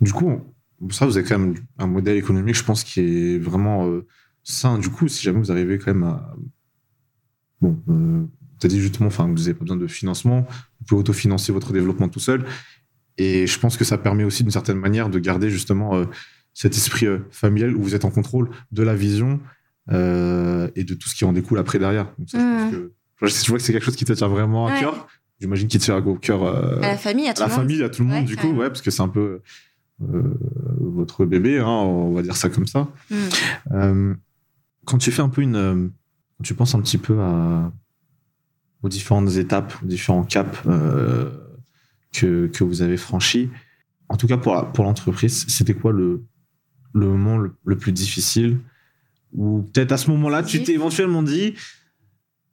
[0.00, 0.40] Du coup,
[0.90, 3.88] ça, vous avez quand même un modèle économique, je pense, qui est vraiment
[4.44, 4.78] sain.
[4.78, 6.34] Du coup, si jamais vous arrivez quand même à.
[7.60, 8.22] Bon, euh,
[8.60, 10.46] tu as dit justement enfin, vous n'avez pas besoin de financement,
[10.80, 12.44] vous pouvez autofinancer votre développement tout seul.
[13.16, 16.04] Et je pense que ça permet aussi d'une certaine manière de garder justement euh,
[16.52, 19.40] cet esprit euh, familial où vous êtes en contrôle de la vision
[19.92, 22.12] euh, et de tout ce qui en découle après derrière.
[22.18, 24.66] Donc ça, je, pense que, je vois que c'est quelque chose qui te tient vraiment
[24.66, 24.80] à Ouais.
[24.80, 25.06] cœur.
[25.40, 26.44] J'imagine qu'il te tient au cœur.
[26.44, 27.66] À la famille, à tout à le la monde.
[27.66, 29.42] famille, à tout le monde, Ouais, du coup, ouais, parce que c'est un peu
[29.98, 32.88] votre bébé, hein, on va dire ça comme ça.
[33.70, 34.14] Mm.
[34.84, 35.56] Quand tu fais un peu une.
[35.56, 35.88] euh,
[36.42, 37.16] tu penses un petit peu
[38.82, 41.30] aux différentes étapes, aux différents caps euh,
[42.12, 43.48] que, que vous avez franchis,
[44.08, 46.24] en tout cas pour, pour l'entreprise, c'était quoi le,
[46.92, 48.58] le moment le, le plus difficile?
[49.32, 51.54] Ou peut-être à ce moment-là, tu t'es éventuellement dit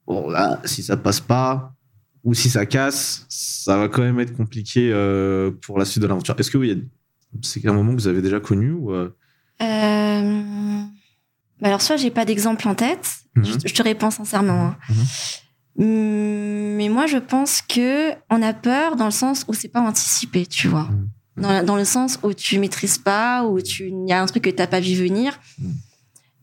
[0.07, 1.75] bon, là, si ça passe pas,
[2.23, 6.07] ou si ça casse, ça va quand même être compliqué euh, pour la suite de
[6.07, 6.35] l'aventure.
[6.37, 6.87] Est-ce que oui,
[7.41, 8.91] c'est un moment que vous avez déjà connu ou
[11.61, 13.45] bah alors, soit j'ai pas d'exemple en tête, Mhm.
[13.45, 14.61] je, je te réponds sincèrement.
[14.67, 14.75] hein.
[15.79, 19.81] Hum, Mais moi, je pense que on a peur dans le sens où c'est pas
[19.81, 20.89] anticipé, tu vois.
[21.37, 21.63] Mhm.
[21.65, 24.49] Dans, le sens où tu maîtrises pas, où tu il y a un truc que
[24.49, 25.39] t'as pas vu venir.
[25.59, 25.73] Mhm.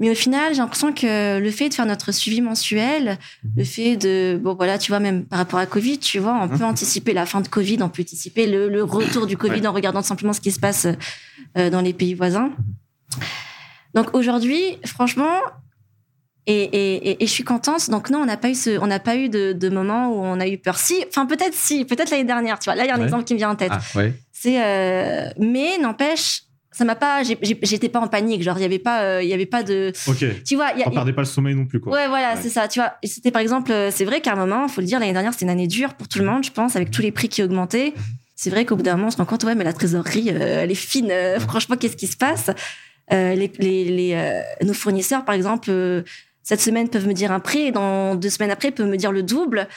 [0.00, 3.50] Mais au final, j'ai l'impression que le fait de faire notre suivi mensuel, Mhm.
[3.56, 6.46] le fait de, bon voilà, tu vois, même par rapport à Covid, tu vois, on
[6.46, 6.58] Mhm.
[6.58, 9.66] peut anticiper la fin de Covid, on peut anticiper le, le retour du Covid Ouais.
[9.66, 10.86] en regardant simplement ce qui se passe
[11.56, 12.50] euh, dans les pays voisins.
[13.94, 15.34] Donc aujourd'hui, franchement,
[16.46, 17.90] et, et, et, et je suis contente.
[17.90, 20.22] Donc non, on n'a pas eu ce, on n'a pas eu de, de moment où
[20.22, 20.78] on a eu peur.
[20.78, 22.58] Si, enfin peut-être si, peut-être l'année dernière.
[22.58, 23.04] Tu vois, là il y a un Ouais.
[23.04, 23.72] exemple qui me vient en tête.
[23.72, 24.14] Ah, ouais.
[24.32, 28.42] C'est, euh, mais n'empêche, ça m'a pas, j'étais pas en panique.
[28.42, 30.24] Genre il y avait pas, euh, il y avait pas de, Ok.
[30.44, 31.92] tu vois, y a, On perdait pas le sommeil non plus, quoi.
[31.92, 32.40] Ouais, voilà, Ouais.
[32.40, 32.66] c'est ça.
[32.68, 35.12] Tu vois, c'était par exemple, euh, c'est vrai qu'à un moment, faut le dire, l'année
[35.12, 37.28] dernière, c'était une année dure pour tout le monde, je pense, avec tous les prix
[37.28, 37.92] qui augmentaient.
[38.36, 40.62] C'est vrai qu'au bout d'un moment, on se rend compte, ouais, mais la trésorerie, euh,
[40.62, 41.12] elle est fine.
[41.40, 42.50] franchement, qu'est-ce qui se passe?
[43.10, 46.02] Les, les, les, euh, Nos fournisseurs, par exemple, euh,
[46.42, 49.12] cette semaine peuvent me dire un prix et dans deux semaines après, peuvent me dire
[49.12, 49.68] le double.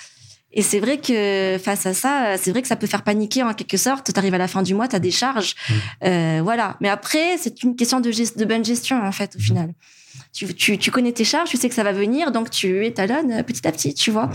[0.53, 3.53] Et c'est vrai que face à ça, c'est vrai que ça peut faire paniquer en
[3.53, 4.11] quelque sorte.
[4.13, 5.55] Tu arrives à la fin du mois, tu as des charges.
[6.03, 6.75] Euh, voilà.
[6.81, 9.73] Mais après, c'est une question de, gest- de bonne gestion, en fait, au final.
[10.33, 13.31] Tu, tu, tu connais tes charges, tu sais que ça va venir, donc tu étalonnes
[13.31, 14.29] euh, petit à petit, tu vois.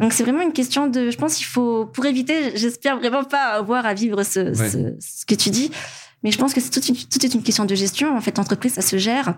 [0.00, 3.44] Donc c'est vraiment une question de, je pense qu'il faut, pour éviter, j'espère vraiment pas
[3.52, 4.68] avoir à vivre ce, Ouais.
[4.70, 5.70] ce, ce que tu dis,
[6.22, 8.16] mais je pense que c'est toute une, tout est une question de gestion.
[8.16, 9.34] En fait, l'entreprise, ça se gère,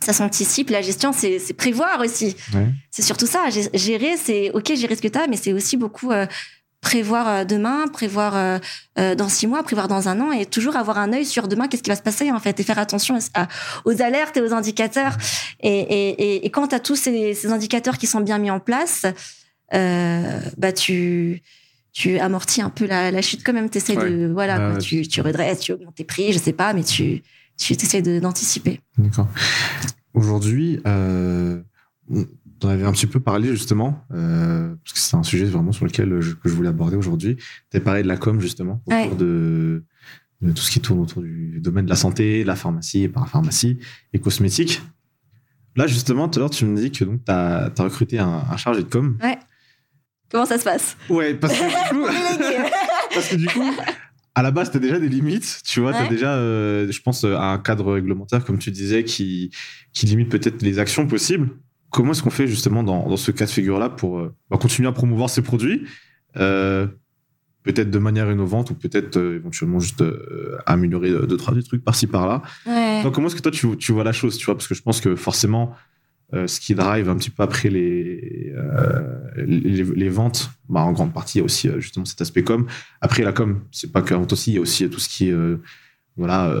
[0.00, 0.70] ça s'anticipe.
[0.70, 2.36] La gestion, c'est c'est prévoir aussi.
[2.54, 2.68] Ouais.
[2.90, 3.48] C'est surtout ça.
[3.48, 6.26] Gé- Gérer, c'est ok, gérer ce que tu as, mais c'est aussi beaucoup euh,
[6.80, 8.58] prévoir euh, demain, prévoir euh,
[8.98, 11.68] euh, dans six mois, prévoir dans un an, et toujours avoir un œil sur demain,
[11.68, 13.46] qu'est-ce qui va se passer en fait, et faire attention à-
[13.84, 15.16] aux alertes et aux indicateurs.
[15.60, 18.50] Et, et, et, et quand tu as tous ces, ces indicateurs qui sont bien mis
[18.50, 19.06] en place,
[19.74, 21.40] euh, bah tu
[21.92, 23.68] tu amortis un peu la, la chute quand même.
[23.70, 24.80] Tu essaies de voilà, Ouais, quoi, ouais.
[24.80, 27.22] tu, tu redresses, tu augmentes tes prix, je sais pas, mais tu
[27.58, 28.80] tu essaies d'anticiper.
[28.98, 29.28] D'accord.
[30.14, 31.60] Aujourd'hui, euh,
[32.10, 35.84] on avait un petit peu parlé justement, euh, parce que c'est un sujet vraiment sur
[35.84, 37.36] lequel je, que je voulais aborder aujourd'hui.
[37.70, 39.14] Tu as parlé de la com justement, autour Ouais.
[39.16, 39.84] de,
[40.40, 43.78] de tout ce qui tourne autour du domaine de la santé, la pharmacie, parapharmacie
[44.12, 44.82] et cosmétique.
[45.76, 48.82] Là, justement, tout à l'heure, tu me dis que tu as, recruté un, un chargé
[48.82, 49.16] de com.
[50.32, 50.96] Comment ça se passe?
[51.10, 52.06] Ouais, parce que du coup,
[53.14, 53.70] parce que du coup,
[54.34, 57.02] à la base, tu as déjà des limites, tu vois, tu as déjà, euh, je
[57.02, 59.50] pense, euh, un cadre réglementaire, comme tu disais, qui,
[59.92, 61.50] qui limite peut-être les actions possibles.
[61.90, 64.88] Comment est-ce qu'on fait justement dans, dans ce cas de figure-là pour euh, bah, continuer
[64.88, 65.86] à promouvoir ces produits,
[66.38, 66.86] euh,
[67.62, 70.02] peut-être de manière innovante ou peut-être éventuellement juste
[70.64, 72.40] améliorer deux, trois petits trucs par-ci par-là?
[72.66, 73.02] Ouais.
[73.02, 74.54] donc, comment est-ce que toi, tu, tu vois la chose, tu vois?
[74.54, 75.76] Parce que je pense que forcément,
[76.34, 80.92] euh, ce qui drive un petit peu après les, euh, les, les ventes, bah, en
[80.92, 82.66] grande partie, il y a aussi euh, justement cet aspect com.
[83.00, 85.08] Après, la com, c'est pas que la vente aussi, il y a aussi tout ce
[85.08, 85.60] qui est euh,
[86.18, 86.54] voilà,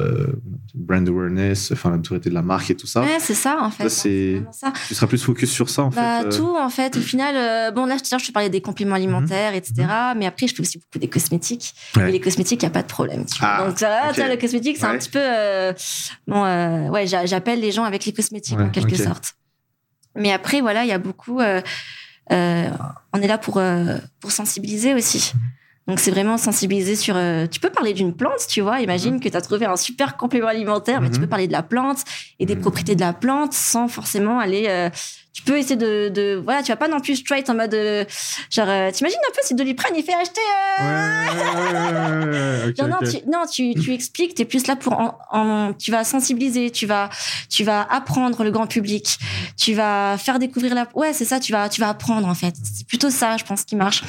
[0.74, 3.02] brand awareness, enfin, la notoriété de la marque et tout ça.
[3.02, 3.82] Ouais, c'est ça en fait.
[3.84, 4.72] Ça, c'est- vraiment ça.
[4.88, 6.30] Tu seras plus focus sur ça, en Bah, fait.
[6.38, 6.96] tout en fait.
[6.96, 9.74] Au final, bon là, je te parlais des compléments alimentaires, etc.
[10.16, 11.74] Mais après, je fais aussi beaucoup des cosmétiques.
[11.96, 12.08] Ouais.
[12.08, 13.26] Et les cosmétiques, il y a pas de problème.
[13.26, 13.48] tu vois.
[13.58, 14.14] Ah, Donc ça, ok.
[14.14, 14.94] tu vois, le cosmétique, c'est Ouais.
[14.94, 19.34] un petit peu, bon, ouais, j'a- j'appelle les gens avec les cosmétiques en quelque sorte.
[20.14, 21.40] Mais après, voilà, il y a beaucoup.
[21.40, 23.60] on est là pour
[24.20, 25.32] pour sensibiliser aussi.
[25.88, 27.16] Donc c'est vraiment sensibiliser sur.
[27.50, 28.80] tu peux parler d'une plante, tu vois.
[28.80, 29.20] Imagine mhm.
[29.20, 32.04] que tu as trouvé un super complément alimentaire, mais tu peux parler de la plante
[32.38, 34.90] et des propriétés de la plante sans forcément aller
[35.32, 38.04] tu peux essayer de, de voilà tu vas pas non plus straight en mode euh,
[38.50, 40.40] genre euh, t'imagines un peu si Doliprane il fait acheter
[40.80, 42.72] euh...
[42.78, 44.92] non non, tu, non tu, tu expliques t'es plus là pour
[45.30, 47.08] en, tu vas sensibiliser tu vas
[47.48, 49.18] tu vas apprendre le grand public
[49.56, 52.54] tu vas faire découvrir la ouais c'est ça tu vas tu vas apprendre en fait.
[52.62, 54.02] C'est plutôt ça je pense qui marche.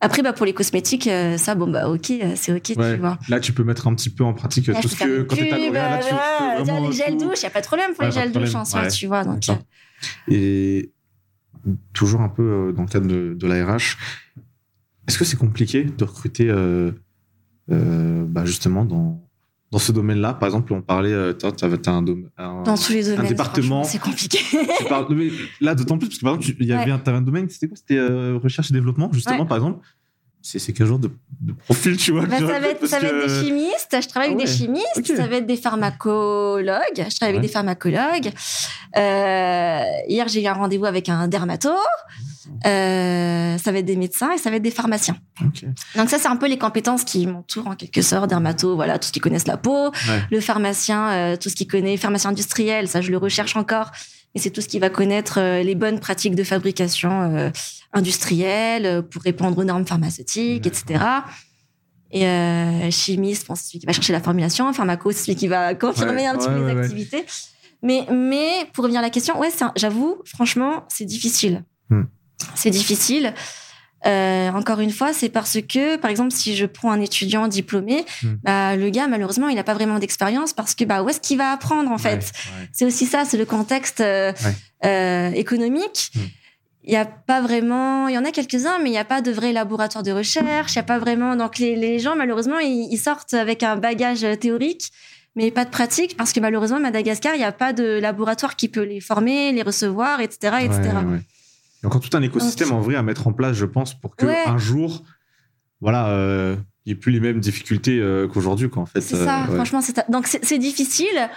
[0.00, 3.18] Après, bah, pour les cosmétiques, euh, ça, bon, bah, ok, c'est ok, tu vois.
[3.28, 5.56] Là, tu peux mettre un petit peu en pratique tout ce que, quand t'es à
[5.56, 8.30] L'Oréal, là, tu Les gels douche, il n'y a pas de problème pour les gels
[8.30, 9.24] douche en soi, tu vois.
[9.24, 9.44] Donc,
[10.28, 10.92] et
[11.92, 13.96] toujours un peu euh, dans le cadre de, de la RH,
[15.08, 16.92] est-ce que c'est compliqué de recruter euh,
[17.70, 19.22] euh, bah justement dans,
[19.70, 20.34] dans ce domaine-là?
[20.34, 22.04] Par exemple, on parlait, tu avais un,
[22.38, 23.84] un, dans tous les domaines, département.
[23.84, 24.38] C'est compliqué.
[25.60, 27.76] là, d'autant plus parce que par exemple, il y avait un, un domaine, c'était quoi?
[27.76, 28.00] C'était
[28.34, 29.84] recherche et développement, justement, par exemple
[30.46, 33.26] c'est quel genre de, de, profil, tu vois bah, Ça va, être, ça va être
[33.26, 33.96] des chimistes.
[33.98, 35.16] Je travaille avec ah des chimistes.
[35.16, 36.80] Ça va être des pharmacologues.
[36.96, 38.30] Je travaille avec des pharmacologues.
[38.96, 41.70] Euh, hier, j'ai eu un rendez-vous avec un dermato.
[42.66, 45.16] Euh, ça va être des médecins et ça va être des pharmaciens.
[45.96, 48.28] Donc ça, c'est un peu les compétences qui m'entourent en quelque sorte.
[48.28, 49.92] Dermato, voilà, tout ce qui connaissent la peau.
[50.30, 53.92] Le pharmacien, euh, tout ce qui connaît pharmacien industriel, ça je le recherche encore.
[54.34, 57.50] Et c'est tout ce qui va connaître euh, les bonnes pratiques de fabrication euh,
[57.92, 61.04] industrielle euh, pour répondre aux normes pharmaceutiques, etc.
[62.10, 64.72] Et euh, chimiste, c'est celui qui va chercher la formulation.
[64.72, 67.24] Pharmaco, c'est celui qui va confirmer un petit peu les activités.
[67.82, 71.64] Mais, mais pour revenir à la question, ouais, j'avoue, franchement, c'est difficile.
[71.90, 72.04] Hmm.
[72.54, 73.34] C'est difficile.
[74.06, 78.04] Euh, encore une fois, c'est parce que, par exemple, si je prends un étudiant diplômé,
[78.22, 78.34] hmm.
[78.42, 81.38] bah, le gars, malheureusement, il n'a pas vraiment d'expérience parce que bah, où est-ce qu'il
[81.38, 82.32] va apprendre, en fait?
[82.72, 84.32] C'est aussi ça, c'est le contexte euh,
[84.84, 86.10] euh, économique.
[86.14, 86.20] Hmm.
[86.86, 89.22] Il n'y a pas vraiment, il y en a quelques-uns, mais il n'y a pas
[89.22, 92.58] de vrai laboratoire de recherche, il n'y a pas vraiment, donc les, les gens, malheureusement,
[92.58, 94.90] ils, sortent avec un bagage théorique,
[95.34, 98.54] mais pas de pratique, parce que malheureusement, à Madagascar, il n'y a pas de laboratoire
[98.54, 100.90] qui peut les former, les recevoir, etc., etc
[101.84, 104.26] a encore tout un écosystème en vrai à mettre en place, je pense, pour que
[104.48, 105.02] un jour,
[105.80, 109.00] voilà, euh, il n'y ait plus les mêmes difficultés euh, qu'aujourd'hui, quoi, en fait.
[109.00, 111.28] C'est ça, euh, franchement, c'est donc c'est difficile.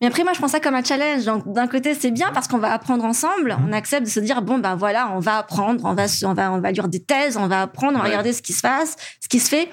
[0.00, 1.24] Mais après, moi, je prends ça comme un challenge.
[1.24, 3.56] Donc, d'un côté, c'est bien parce qu'on va apprendre ensemble.
[3.58, 3.68] Mhm.
[3.68, 6.52] On accepte de se dire, bon, ben voilà, on va apprendre, on va, on va,
[6.52, 8.96] on va lire des thèses, on va apprendre, on va regarder ce qui se passe,
[9.20, 9.70] ce qui se fait.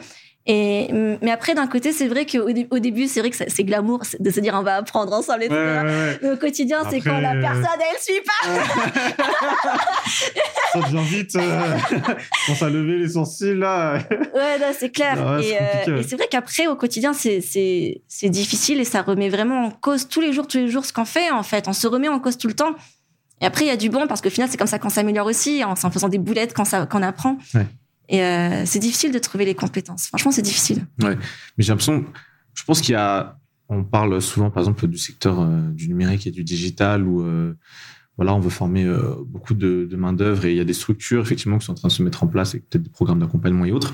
[0.53, 0.89] Et,
[1.21, 4.29] mais après, d'un côté, c'est vrai qu'au au début, c'est vrai que c'est glamour de
[4.31, 6.17] se dire on va apprendre ensemble, etc.
[6.23, 8.49] au quotidien, c'est quand la euh, personne, elle suit pas.
[10.73, 11.35] ça devient vite.
[11.37, 11.77] Euh,
[12.45, 13.99] commence à lever les sourcils, là.
[14.11, 15.25] ouais, c'est clair.
[15.25, 20.09] Euh, et, c'est vrai qu'après, au quotidien, c'est difficile et ça remet vraiment en cause
[20.09, 21.69] tous les jours, tous les jours ce qu'on fait, en fait.
[21.69, 22.75] On se remet en cause tout le temps.
[23.39, 25.27] Et après, il y a du bon parce qu'au final, c'est comme ça qu'on s'améliore
[25.27, 27.37] aussi, en, en faisant des boulettes quand, ça, quand on apprend.
[28.11, 30.07] Et euh, c'est difficile de trouver les compétences.
[30.07, 30.85] Franchement, c'est difficile.
[31.01, 32.05] Ouais, mais j'ai l'impression,
[32.53, 36.27] je pense qu'il y a, on parle souvent, par exemple, du secteur euh, du numérique
[36.27, 37.53] et du digital où euh,
[38.17, 38.85] voilà, on veut former
[39.25, 41.75] beaucoup de, de main d'œuvre et il y a des structures effectivement qui sont en
[41.75, 43.93] train de se mettre en place et peut-être des programmes d'accompagnement et autres.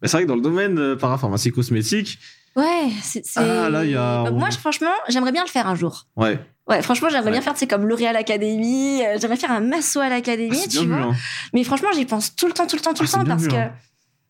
[0.00, 2.18] Mais c'est vrai que dans le domaine parapharmacie cosmétique,
[2.56, 3.22] Ouais, c'est.
[3.36, 4.30] Ah, là, y a...
[4.30, 6.06] Moi, franchement, j'aimerais bien le faire un jour.
[6.16, 6.38] Ouais.
[6.68, 10.08] Ouais, franchement, j'aimerais bien faire, c'est comme L'Oréal Academy, euh, j'aimerais faire un masso à
[10.08, 10.96] l'Académie, ah, tu vois.
[10.96, 11.14] Hein.
[11.52, 13.46] Mais franchement, j'y pense tout le temps, tout le temps, tout le ah, temps, parce
[13.46, 13.72] que, hein.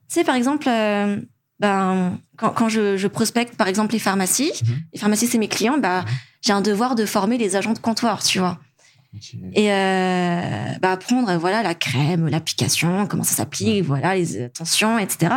[0.08, 1.16] tu sais, par exemple, euh,
[1.60, 4.76] ben, quand, quand je, je, prospecte, par exemple, les pharmacies, mhm.
[4.92, 6.08] les pharmacies, c'est mes clients, bah, mhm.
[6.40, 8.58] j'ai un devoir de former les agents de comptoir, tu vois.
[9.52, 15.36] Et euh, bah, apprendre, voilà, la crème, l'application, comment ça s'applique, voilà, les tensions, etc.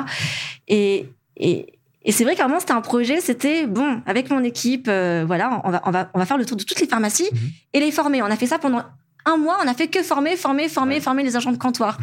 [0.68, 1.77] Et, et,
[2.08, 5.26] et c'est vrai qu'à un moment, c'était un projet, c'était bon, avec mon équipe, euh,
[5.28, 7.40] voilà, on va, on, va, on va faire le tour de toutes les pharmacies mhm.
[7.74, 8.24] et les former.
[8.24, 8.82] On a fait ça pendant
[9.26, 11.98] un mois, on a fait que former, former, former, former les agents de comptoir.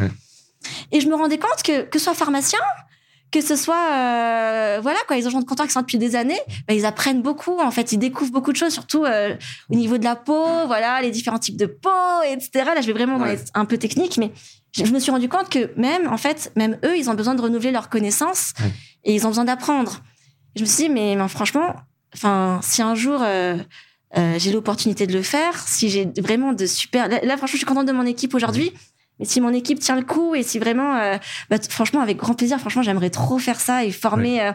[0.92, 2.58] Et je me rendais compte que, que ce soit pharmacien,
[3.30, 6.38] que ce soit, euh, voilà, quoi, les agents de comptoir qui sont depuis des années,
[6.68, 9.34] bah, ils apprennent beaucoup, en fait, ils découvrent beaucoup de choses, surtout euh,
[9.70, 11.88] au niveau de la peau, voilà, les différents types de peau,
[12.26, 12.50] etc.
[12.74, 14.32] Là, je vais vraiment être un peu technique, mais
[14.82, 17.40] je me suis rendu compte que même, en fait, même eux, ils ont besoin de
[17.40, 18.54] renouveler leurs connaissances
[19.04, 20.00] et ils ont besoin d'apprendre.
[20.56, 21.74] Je me suis dit, mais, franchement,
[22.14, 23.56] enfin, si un jour euh,
[24.16, 27.66] euh, j'ai l'opportunité de le faire, si j'ai vraiment de super, là, franchement, je suis
[27.66, 28.72] contente de mon équipe aujourd'hui.
[29.20, 31.18] Mais si mon équipe tient le coup et si vraiment, euh,
[31.48, 34.50] bah, franchement, avec grand plaisir, franchement, j'aimerais trop faire ça et former.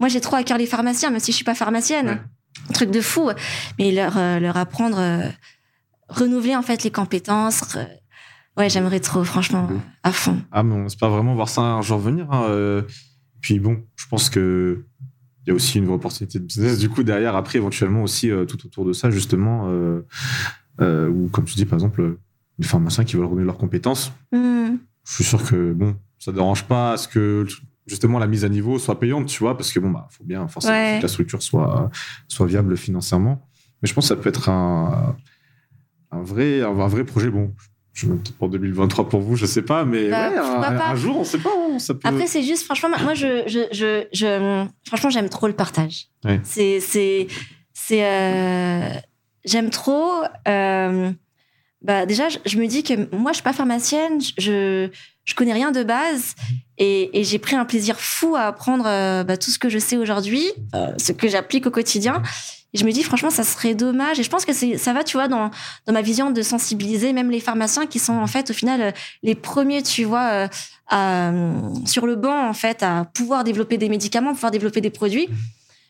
[0.00, 2.20] moi, j'ai trop à cœur les pharmaciens, même si je suis pas pharmacienne.
[2.68, 3.30] Un truc de fou.
[3.78, 5.30] Mais leur, leur apprendre,
[6.08, 7.76] renouveler en fait les compétences
[8.56, 9.68] Ouais, j'aimerais trop, franchement,
[10.02, 10.42] à fond.
[10.52, 12.30] Ah, mais on espère vraiment voir ça un jour venir.
[12.30, 12.82] Hein, euh.
[13.40, 14.84] Puis bon, je pense que
[15.44, 16.78] il y a aussi une vraie opportunité de business.
[16.78, 21.44] Du coup, derrière, après, éventuellement aussi, euh, tout autour de ça, justement, euh, ou comme
[21.44, 22.18] tu dis, par exemple,
[22.58, 24.12] des pharmaciens qui veulent renouveler leurs compétences.
[24.30, 24.76] Hmm.
[25.04, 27.44] Je suis sûr que bon, ça dérange pas à ce que
[27.86, 30.46] justement la mise à niveau soit payante, tu vois, parce que bon, bah, faut bien
[30.46, 30.98] forcément Ouais.
[30.98, 31.90] que la structure soit,
[32.28, 33.48] soit viable financièrement.
[33.82, 35.16] Mais je pense que ça peut être un,
[36.12, 37.30] un, vrai, un, vrai projet.
[37.30, 37.71] Bon, je ne
[38.38, 40.88] pour 2023 pour vous, je sais pas, mais Bah, ouais, un, pourquoi pas.
[40.88, 42.00] un jour, on sait pas, hein, ça peut.
[42.08, 46.06] Après, c'est juste, franchement, moi, je, je, je, je- franchement, j'aime trop le partage.
[46.24, 46.40] Ouais.
[46.42, 47.26] C'est, c'est,
[47.74, 48.88] c'est, euh,
[49.44, 50.22] j'aime trop.
[50.48, 51.10] euh,
[51.82, 54.88] bah, déjà, je, je me dis que moi, je suis pas pharmacienne, je,
[55.24, 56.34] je connais rien de base,
[56.78, 59.78] et, et j'ai pris un plaisir fou à apprendre euh, bah, tout ce que je
[59.78, 60.44] sais aujourd'hui,
[60.96, 62.22] ce que j'applique au quotidien.
[62.74, 64.18] Et je me dis, franchement, ça serait dommage.
[64.18, 65.50] Et je pense que ça va, tu vois, dans,
[65.88, 68.90] ma vision de sensibiliser même les pharmaciens qui sont, en fait, au final, euh,
[69.22, 70.48] les premiers, tu vois, euh,
[70.92, 71.52] euh,
[71.86, 75.28] sur le banc, en fait, à pouvoir développer des médicaments, pouvoir développer des produits.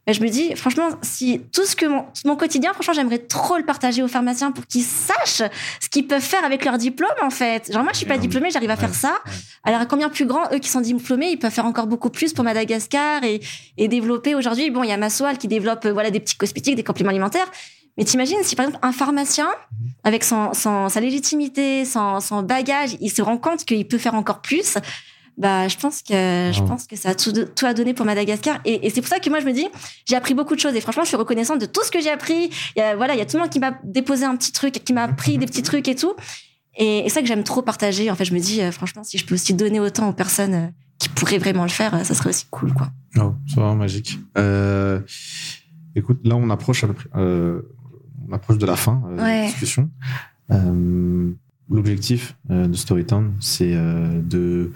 [0.06, 3.56] Mais je me dis, franchement, si tout ce que mon, mon quotidien, franchement, j'aimerais trop
[3.56, 5.48] le partager aux pharmaciens pour qu'ils sachent
[5.80, 7.72] ce qu'ils peuvent faire avec leur diplôme, en fait.
[7.72, 9.12] Genre, moi, je suis pas diplômée, j'arrive à faire ça.
[9.26, 9.32] ouais.
[9.62, 12.42] Alors, combien plus grands, eux qui sont diplômés, ils peuvent faire encore beaucoup plus pour
[12.44, 13.40] Madagascar et,
[13.78, 14.70] et développer aujourd'hui.
[14.72, 17.48] Bon, il y a Massoal qui développe, euh, voilà, des petits cosmétiques, des compléments alimentaires.
[17.96, 19.48] Mais t'imagines si, par exemple, un pharmacien,
[20.02, 24.14] avec son, son- sa légitimité, son, son bagage, il se rend compte qu'il peut faire
[24.14, 24.78] encore plus.
[25.38, 26.68] Bah, je pense que, je Wow.
[26.68, 28.60] pense que ça a tout, tout à donner pour Madagascar.
[28.64, 29.66] Et, et c'est pour ça que moi, je me dis,
[30.06, 30.74] j'ai appris beaucoup de choses.
[30.74, 32.50] Et franchement, je suis reconnaissante de tout ce que j'ai appris.
[32.76, 34.52] Il y a, voilà, il y a tout le monde qui m'a déposé un petit
[34.52, 36.14] truc, qui m'a appris des petits trucs et tout.
[36.76, 38.10] Et, et c'est ça que j'aime trop partager.
[38.10, 40.54] En fait, je me dis, euh, franchement, si je peux aussi donner autant aux personnes
[40.54, 40.66] euh,
[40.98, 42.90] qui pourraient vraiment le faire, euh, ça serait aussi cool, quoi.
[43.18, 44.18] Oh, c'est vraiment magique.
[44.38, 45.00] Euh,
[45.96, 47.62] écoute, là, on approche, à peu près- euh,
[48.28, 49.90] on approche de la fin euh, de la discussion.
[51.70, 54.72] L'objectif de Storytown, c'est de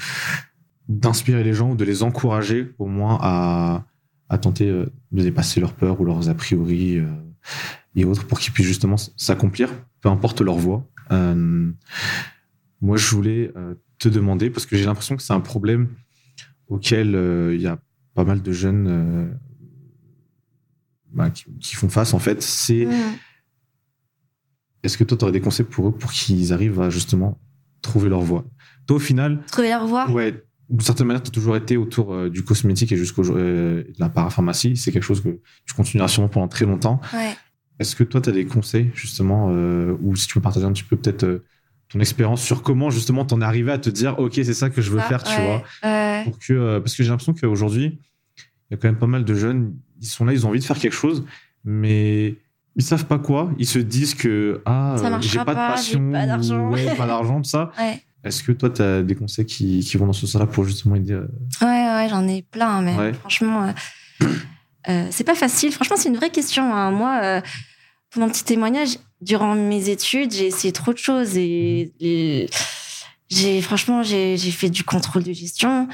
[0.89, 3.85] d'inspirer les gens ou de les encourager au moins à,
[4.29, 7.07] à tenter euh, de dépasser leurs peurs ou leurs a priori euh,
[7.95, 9.71] et autres pour qu'ils puissent justement s'accomplir,
[10.01, 10.87] peu importe leur voie.
[11.13, 11.71] Euh,
[12.81, 15.89] moi, je voulais euh, te demander, parce que j'ai l'impression que c'est un problème
[16.69, 17.79] auquel euh, il y a
[18.15, 19.39] pas mal de jeunes
[21.13, 22.87] bah, qui, qui font face, en fait, c'est
[24.83, 27.39] est-ce que toi, tu aurais des conseils pour eux pour qu'ils arrivent à justement
[27.83, 28.45] trouver leur voie?
[28.87, 30.11] Toi, au final, Trouver leur voie?
[30.11, 33.85] ouais, d'une certaine manière, tu as toujours été autour euh, du cosmétique et jusqu'au euh,
[33.85, 34.77] de la parapharmacie.
[34.77, 37.01] C'est quelque chose que tu continueras sûrement pendant très longtemps.
[37.13, 37.37] Ouais.
[37.79, 40.73] Est-ce que toi, tu as des conseils, justement, euh, ou si tu peux partager un
[40.73, 41.43] petit peu peut-être
[41.89, 44.83] ton expérience sur comment, justement, t'en es arrivé à te dire, OK, c'est ça que
[44.83, 48.01] je veux faire, tu ouais, vois pour que, parce que j'ai l'impression qu'aujourd'hui,
[48.39, 50.59] il y a quand même pas mal de jeunes, ils sont là, ils ont envie
[50.59, 51.25] de faire quelque chose,
[51.65, 52.35] mais
[52.75, 53.53] ils savent pas quoi.
[53.59, 56.69] Ils se disent que ah, j'ai pas de pas, passion, j'ai pas d'argent.
[56.69, 57.71] ou, ouais, pas d'argent, tout ça.
[58.27, 60.95] Est-ce que toi, tu as des conseils qui, qui vont dans ce sens-là pour justement
[60.97, 61.29] aider euh,
[61.63, 63.13] Ouais, ouais, j'en ai plein, mais Ouais.
[63.15, 63.73] franchement,
[64.23, 64.27] euh,
[64.89, 65.73] euh, c'est pas facile.
[65.73, 66.75] Franchement, c'est une vraie question.
[66.75, 66.91] hein.
[66.91, 67.41] Moi, euh,
[68.11, 72.49] pour mon petit témoignage, durant mes études, j'ai essayé trop de choses et, et
[73.31, 75.89] j'ai franchement, j'ai fait du contrôle de gestion.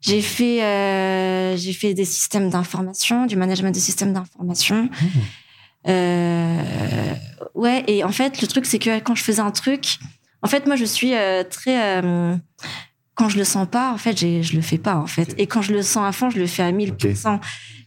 [0.00, 4.88] J'ai fait, euh, j'ai fait des systèmes d'information, du management de systèmes d'information.
[5.88, 6.62] Euh,
[7.54, 9.98] ouais, et en fait, le truc, c'est que quand je faisais un truc,
[10.42, 12.02] en fait, moi, je suis euh, très.
[12.02, 12.36] euh,
[13.14, 15.34] quand je le sens pas, en fait, je le fais pas, en fait.
[15.38, 17.40] Et quand je le sens à fond, je le fais à 1000%.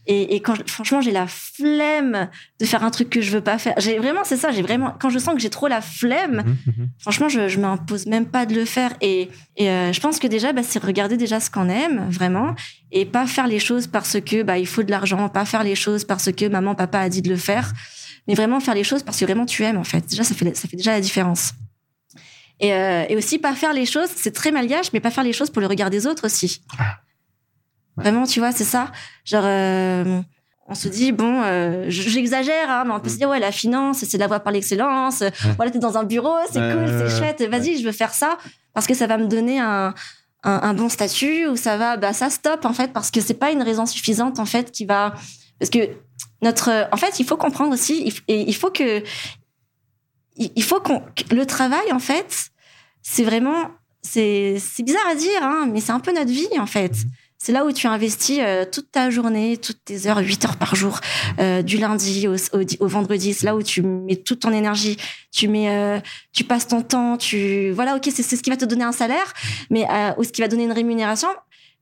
[0.06, 2.28] Et, et quand, je- franchement, j'ai la flemme
[2.58, 3.74] de faire un truc que je veux pas faire.
[3.78, 6.56] J'ai vraiment, c'est ça, j'ai vraiment, quand je sens que j'ai trop la flemme, Mhm,
[6.66, 6.88] mhm.
[6.98, 8.92] franchement, je, je m'impose même pas de le faire.
[9.02, 12.56] Et, et euh, je pense que déjà, bah, c'est regarder déjà ce qu'on aime, vraiment,
[12.90, 15.76] et pas faire les choses parce que bah, il faut de l'argent, pas faire les
[15.76, 17.72] choses parce que maman, papa a dit de le faire,
[18.26, 20.04] mais vraiment faire les choses parce que vraiment tu aimes, en fait.
[20.08, 21.52] Déjà, ça fait, ça fait déjà la différence.
[22.60, 25.32] Et, euh, et aussi, pas faire les choses, c'est très malgache, mais pas faire les
[25.32, 26.62] choses pour le regard des autres aussi.
[26.78, 26.84] Ouais.
[27.96, 28.92] Vraiment, tu vois, c'est ça.
[29.24, 30.20] Genre, euh,
[30.68, 34.04] on se dit, bon, euh, j'exagère, hein, mais on peut se dire, ouais, la finance,
[34.04, 35.24] c'est la voie par l'excellence.
[35.56, 38.38] Voilà, t'es dans un bureau, c'est cool, c'est chouette, vas-y, je veux faire ça
[38.72, 39.94] parce que ça va me donner un,
[40.44, 43.34] un, un bon statut ou ça va, bah, ça stop, en fait, parce que c'est
[43.34, 45.14] pas une raison suffisante, en fait, qui va,
[45.58, 45.88] parce que
[46.42, 49.02] notre, en fait, il faut comprendre aussi, et il faut que,
[50.36, 52.49] il, faut qu'on, le travail, en fait,
[53.02, 53.70] c'est vraiment,
[54.02, 56.92] c'est, c'est bizarre à dire, hein, mais c'est un peu notre vie, en fait.
[57.42, 60.74] C'est là où tu investis euh, toute ta journée, toutes tes heures, 8 heures par
[60.74, 61.00] jour,
[61.38, 63.32] euh, du lundi au, au, au vendredi.
[63.32, 64.98] C'est là où tu mets toute ton énergie,
[65.32, 66.00] tu mets, euh,
[66.32, 68.92] tu passes ton temps, tu, voilà, ok, c'est c'est ce qui va te donner un
[68.92, 69.32] salaire,
[69.70, 71.28] mais euh, ou ce qui va donner une rémunération.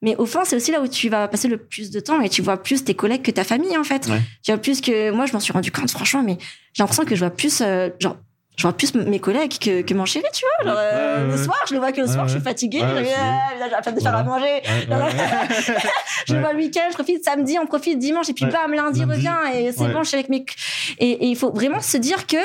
[0.01, 2.29] Mais au fond, c'est aussi là où tu vas passer le plus de temps et
[2.29, 4.07] tu vois plus tes collègues que ta famille, en fait.
[4.07, 4.21] Ouais.
[4.45, 6.39] Tu vois plus que moi, je m'en suis rendu compte, franchement, mais
[6.73, 8.17] j'ai l'impression que je vois plus, euh, genre,
[8.59, 10.71] je vois plus mes collègues que, que mon chéri, tu vois.
[10.73, 12.41] Genre, euh, Ouais, ouais, le soir, je le vois que le Ouais, soir, je suis
[12.43, 12.83] fatiguée.
[12.83, 14.63] Euh, j'ai la flemme de faire à manger.
[16.27, 19.13] Je vois le week-end, je profite samedi, on profite dimanche, et puis bam, lundi, Lundi.
[19.13, 20.45] revient, et c'est bon, je suis avec mes.
[20.99, 22.37] Et, et il faut vraiment se dire que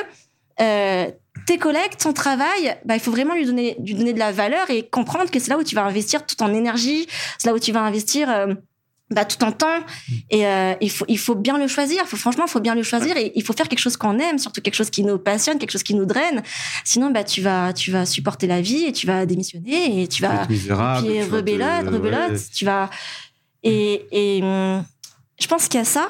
[0.61, 1.09] euh,
[1.47, 4.69] tes collègues, ton travail, bah, il faut vraiment lui donner, lui donner de la valeur
[4.69, 7.07] et comprendre que c'est là où tu vas investir toute ton énergie,
[7.39, 8.53] c'est là où tu vas investir euh,
[9.13, 9.79] bah, tout ton temps.
[10.29, 12.05] Et euh, il, faut, il faut bien le choisir.
[12.05, 14.37] Faut, franchement, il faut bien le choisir et il faut faire quelque chose qu'on aime,
[14.37, 16.41] surtout quelque chose qui nous passionne, quelque chose qui nous draine.
[16.83, 20.21] Sinon, bah, tu vas, tu vas supporter la vie et tu vas démissionner et tu
[20.21, 22.39] vas, misérable, puis tu vas rebelote, te- rebelote, ouais.
[22.53, 22.89] tu vas.
[23.63, 24.83] Et, et hum,
[25.39, 26.09] je pense qu'il y a ça.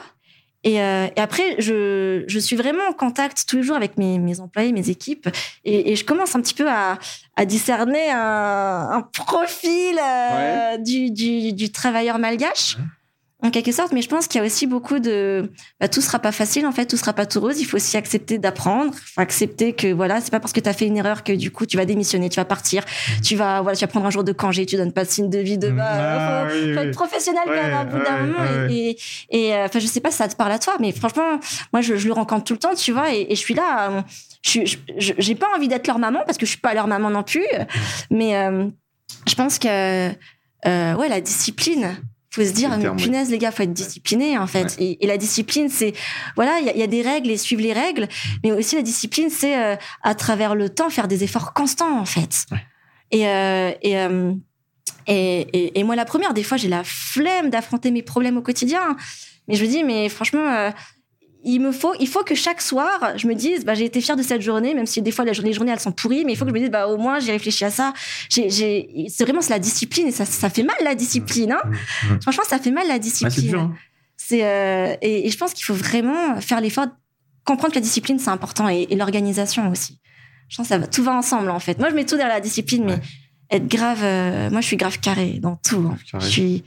[0.64, 4.18] Et, euh, et après, je, je suis vraiment en contact tous les jours avec mes,
[4.18, 5.28] mes employés, mes équipes,
[5.66, 6.98] et, et je commence un petit peu à,
[7.36, 12.78] à discerner un, un profil euh, du, du, du travailleur malgache.
[13.44, 16.18] En quelque sorte, mais je pense qu'il y a aussi beaucoup de, bah, tout sera
[16.20, 17.60] pas facile en fait, tout sera pas tout rose.
[17.60, 20.88] Il faut aussi accepter d'apprendre, accepter que voilà, c'est pas parce que tu as fait
[20.88, 22.86] une erreur que du coup tu vas démissionner, tu vas partir,
[23.22, 25.30] tu vas voilà, tu vas prendre un jour de congé, tu donnes pas de signe
[25.30, 26.88] de vie de bah, Ah, faut, oui, faut oui.
[26.88, 28.70] être professionnel quand même à bout d'un moment.
[28.70, 28.96] Et,
[29.54, 31.38] euh, enfin, je sais pas si ça te parle à toi, mais franchement,
[31.74, 33.92] moi je, je le rencontre tout le temps, tu vois, et, et je suis là,
[33.92, 34.02] euh,
[34.44, 37.24] je j'ai pas envie d'être leur maman parce que je suis pas leur maman non
[37.24, 37.46] plus,
[38.10, 38.68] mais euh,
[39.28, 40.10] je pense que
[40.66, 41.98] euh, ouais, la discipline.
[42.34, 44.76] Faut se dire, mais punaise, les gars, faut être discipliné, en fait.
[44.80, 45.94] Et, et la discipline, c'est,
[46.36, 48.08] voilà, il y, a- il y a des règles et suivre les règles.
[48.44, 52.06] Mais aussi, la discipline, c'est, euh, à travers le temps, faire des efforts constants, en
[52.06, 52.46] fait.
[52.52, 52.58] Ouais.
[53.12, 54.34] Et, euh, et, euh,
[55.06, 58.42] et, et, et moi, la première, des fois, j'ai la flemme d'affronter mes problèmes au
[58.42, 58.98] quotidien.
[59.48, 60.72] Mais je me dis, mais franchement, euh,
[61.46, 64.16] il me faut, il faut que chaque soir, je me dise, bah, j'ai été fière
[64.16, 66.34] de cette journée, même si des fois les journées, les journées elles sont pourries, mais
[66.34, 67.94] il faut que je me dise, bah, au moins j'ai réfléchi à ça.
[68.30, 68.50] J'ai,
[69.10, 71.52] c'est vraiment c'est la discipline et ça, ça fait mal la discipline.
[71.52, 71.62] Hein.
[71.66, 72.22] Mm, mm.
[72.22, 73.76] Franchement, ça fait mal la Ah, discipline.
[74.18, 74.92] c'est hein.
[74.92, 76.88] Euh, et, et je pense qu'il faut vraiment faire l'effort,
[77.44, 80.00] comprendre que la discipline c'est important et, et l'organisation aussi.
[80.50, 81.78] Je pense que ça va, tout va ensemble en fait.
[81.80, 83.00] Moi, je mets tout derrière la discipline, mais
[83.50, 85.90] être grave, euh, moi, je suis grave carré dans tout.
[85.92, 85.98] hein.
[86.10, 86.26] Carré.
[86.26, 86.64] Je suis.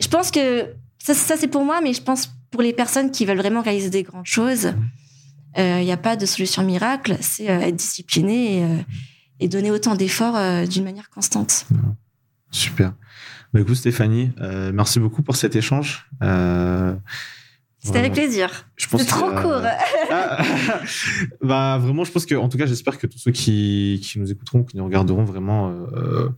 [0.00, 0.66] Je pense que
[0.98, 3.90] ça, ça c'est pour moi, mais je pense pour les personnes qui veulent vraiment réaliser
[3.90, 4.66] des grandes choses,
[5.56, 5.80] Mhm.
[5.80, 7.16] il n'y a pas de solution miracle.
[7.20, 8.76] C'est euh, être discipliné et, euh,
[9.40, 11.66] et donner autant d'efforts euh, d'une manière constante.
[12.50, 12.92] Super.
[13.52, 16.06] Bah, écoute, Stéphanie, euh, merci beaucoup pour cet échange.
[16.22, 16.94] Euh,
[17.82, 18.66] C'était avec plaisir.
[18.76, 19.62] Je pense C'est trop que, euh, court.
[20.10, 20.42] Ah,
[21.42, 24.30] bah vraiment, je pense que, en tout cas, j'espère que tous ceux qui, qui nous
[24.30, 26.28] écouteront, qui nous regarderont vraiment, euh,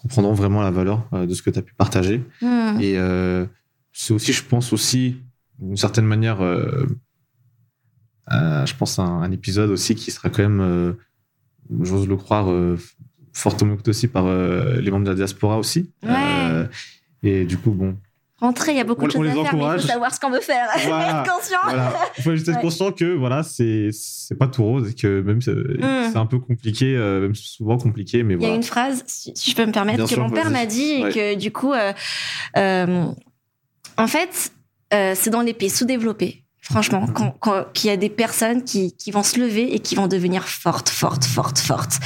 [0.00, 2.24] comprendront vraiment la valeur euh, de ce que tu as pu partager.
[2.40, 2.78] Hmm.
[2.80, 3.46] Et euh,
[3.92, 5.16] c'est aussi, je pense aussi,
[5.60, 6.86] d'une certaine manière, euh,
[8.32, 10.92] euh, je pense un, un épisode aussi qui sera quand même, euh,
[11.82, 12.78] j'ose le croire, euh,
[13.32, 15.92] fortement écouté aussi par euh, les membres de la diaspora aussi.
[16.02, 16.10] Ouais.
[16.12, 16.66] Euh,
[17.22, 17.96] et du coup, bon,
[18.38, 20.18] Rentrer, il y a beaucoup On- de choses à faire, mais il faut savoir ce
[20.18, 20.66] qu'on veut faire.
[20.86, 21.20] Voilà.
[21.20, 21.58] être conscient.
[21.62, 21.92] voilà.
[22.16, 22.62] Il faut juste être Ouais.
[22.62, 23.90] conscient que voilà, c'est
[24.38, 26.10] pas tout rose et que même c'est Mm.
[26.10, 28.54] c'est un peu compliqué, euh, même souvent compliqué, mais Il y a voilà.
[28.56, 31.02] une phrase, si, je peux me permettre, Bien que sûr, mon père m'a dit et
[31.04, 31.12] Ouais.
[31.12, 31.92] que du coup, euh,
[32.56, 33.04] euh,
[33.98, 34.52] en fait,
[34.94, 37.64] euh, c'est dans les pays sous-développés, franchement, Mhm.
[37.74, 40.88] qu'il y a des personnes qui, qui vont se lever et qui vont devenir fortes,
[40.88, 41.98] fortes, fortes, fortes.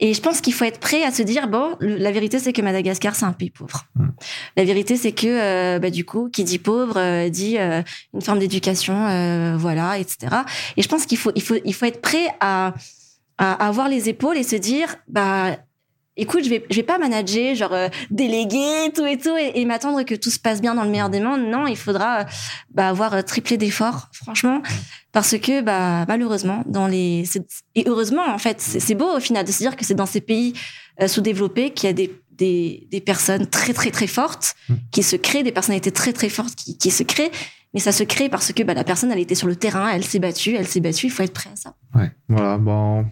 [0.00, 2.62] Et je pense qu'il faut être prêt à se dire bon, la vérité c'est que
[2.62, 3.84] Madagascar c'est un pays pauvre.
[3.96, 4.12] Mhm.
[4.56, 7.82] La vérité c'est que euh, bah, du coup, qui dit pauvre euh, dit euh,
[8.14, 10.36] une forme d'éducation, euh, voilà, etc.
[10.76, 12.74] Et je pense qu'il faut, il faut, il faut être prêt à,
[13.38, 15.56] à avoir les épaules et se dire bah
[16.18, 19.64] écoute, je vais, je vais pas manager, genre euh, déléguer tout et tout, et, et
[19.64, 21.42] m'attendre que tout se passe bien dans le meilleur des mondes.
[21.42, 22.24] Non, il faudra euh,
[22.70, 24.60] bah, avoir euh, triplé d'efforts, franchement,
[25.12, 27.24] parce que bah malheureusement, dans les
[27.74, 30.20] et heureusement en fait, c'est beau au final de se dire que c'est dans ces
[30.20, 30.52] pays
[31.00, 34.74] euh, sous-développés qu'il y a des des, des personnes très très très fortes Mm.
[34.90, 37.30] qui se créent, des personnalités très très fortes qui, qui se créent.
[37.74, 40.04] Mais ça se crée parce que bah, la personne, elle était sur le terrain, elle
[40.04, 41.74] s'est battue, elle s'est battue, il faut être prêt à ça.
[41.94, 43.04] Ouais, voilà, bon,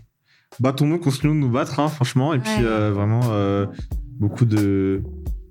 [0.61, 3.67] battons-nous, continuons de nous battre, hein, franchement, et puis euh, vraiment euh,
[4.19, 5.03] beaucoup de,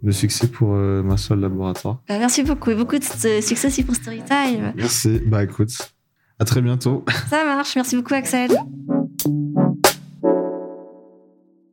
[0.04, 2.02] de succès pour euh, ma seule laboratoire.
[2.08, 4.74] Bah, merci beaucoup et beaucoup de succès aussi pour Storytime.
[4.76, 5.72] Merci, bah écoute,
[6.39, 7.06] à très bientôt.
[7.30, 8.52] Ça marche, merci beaucoup Axel.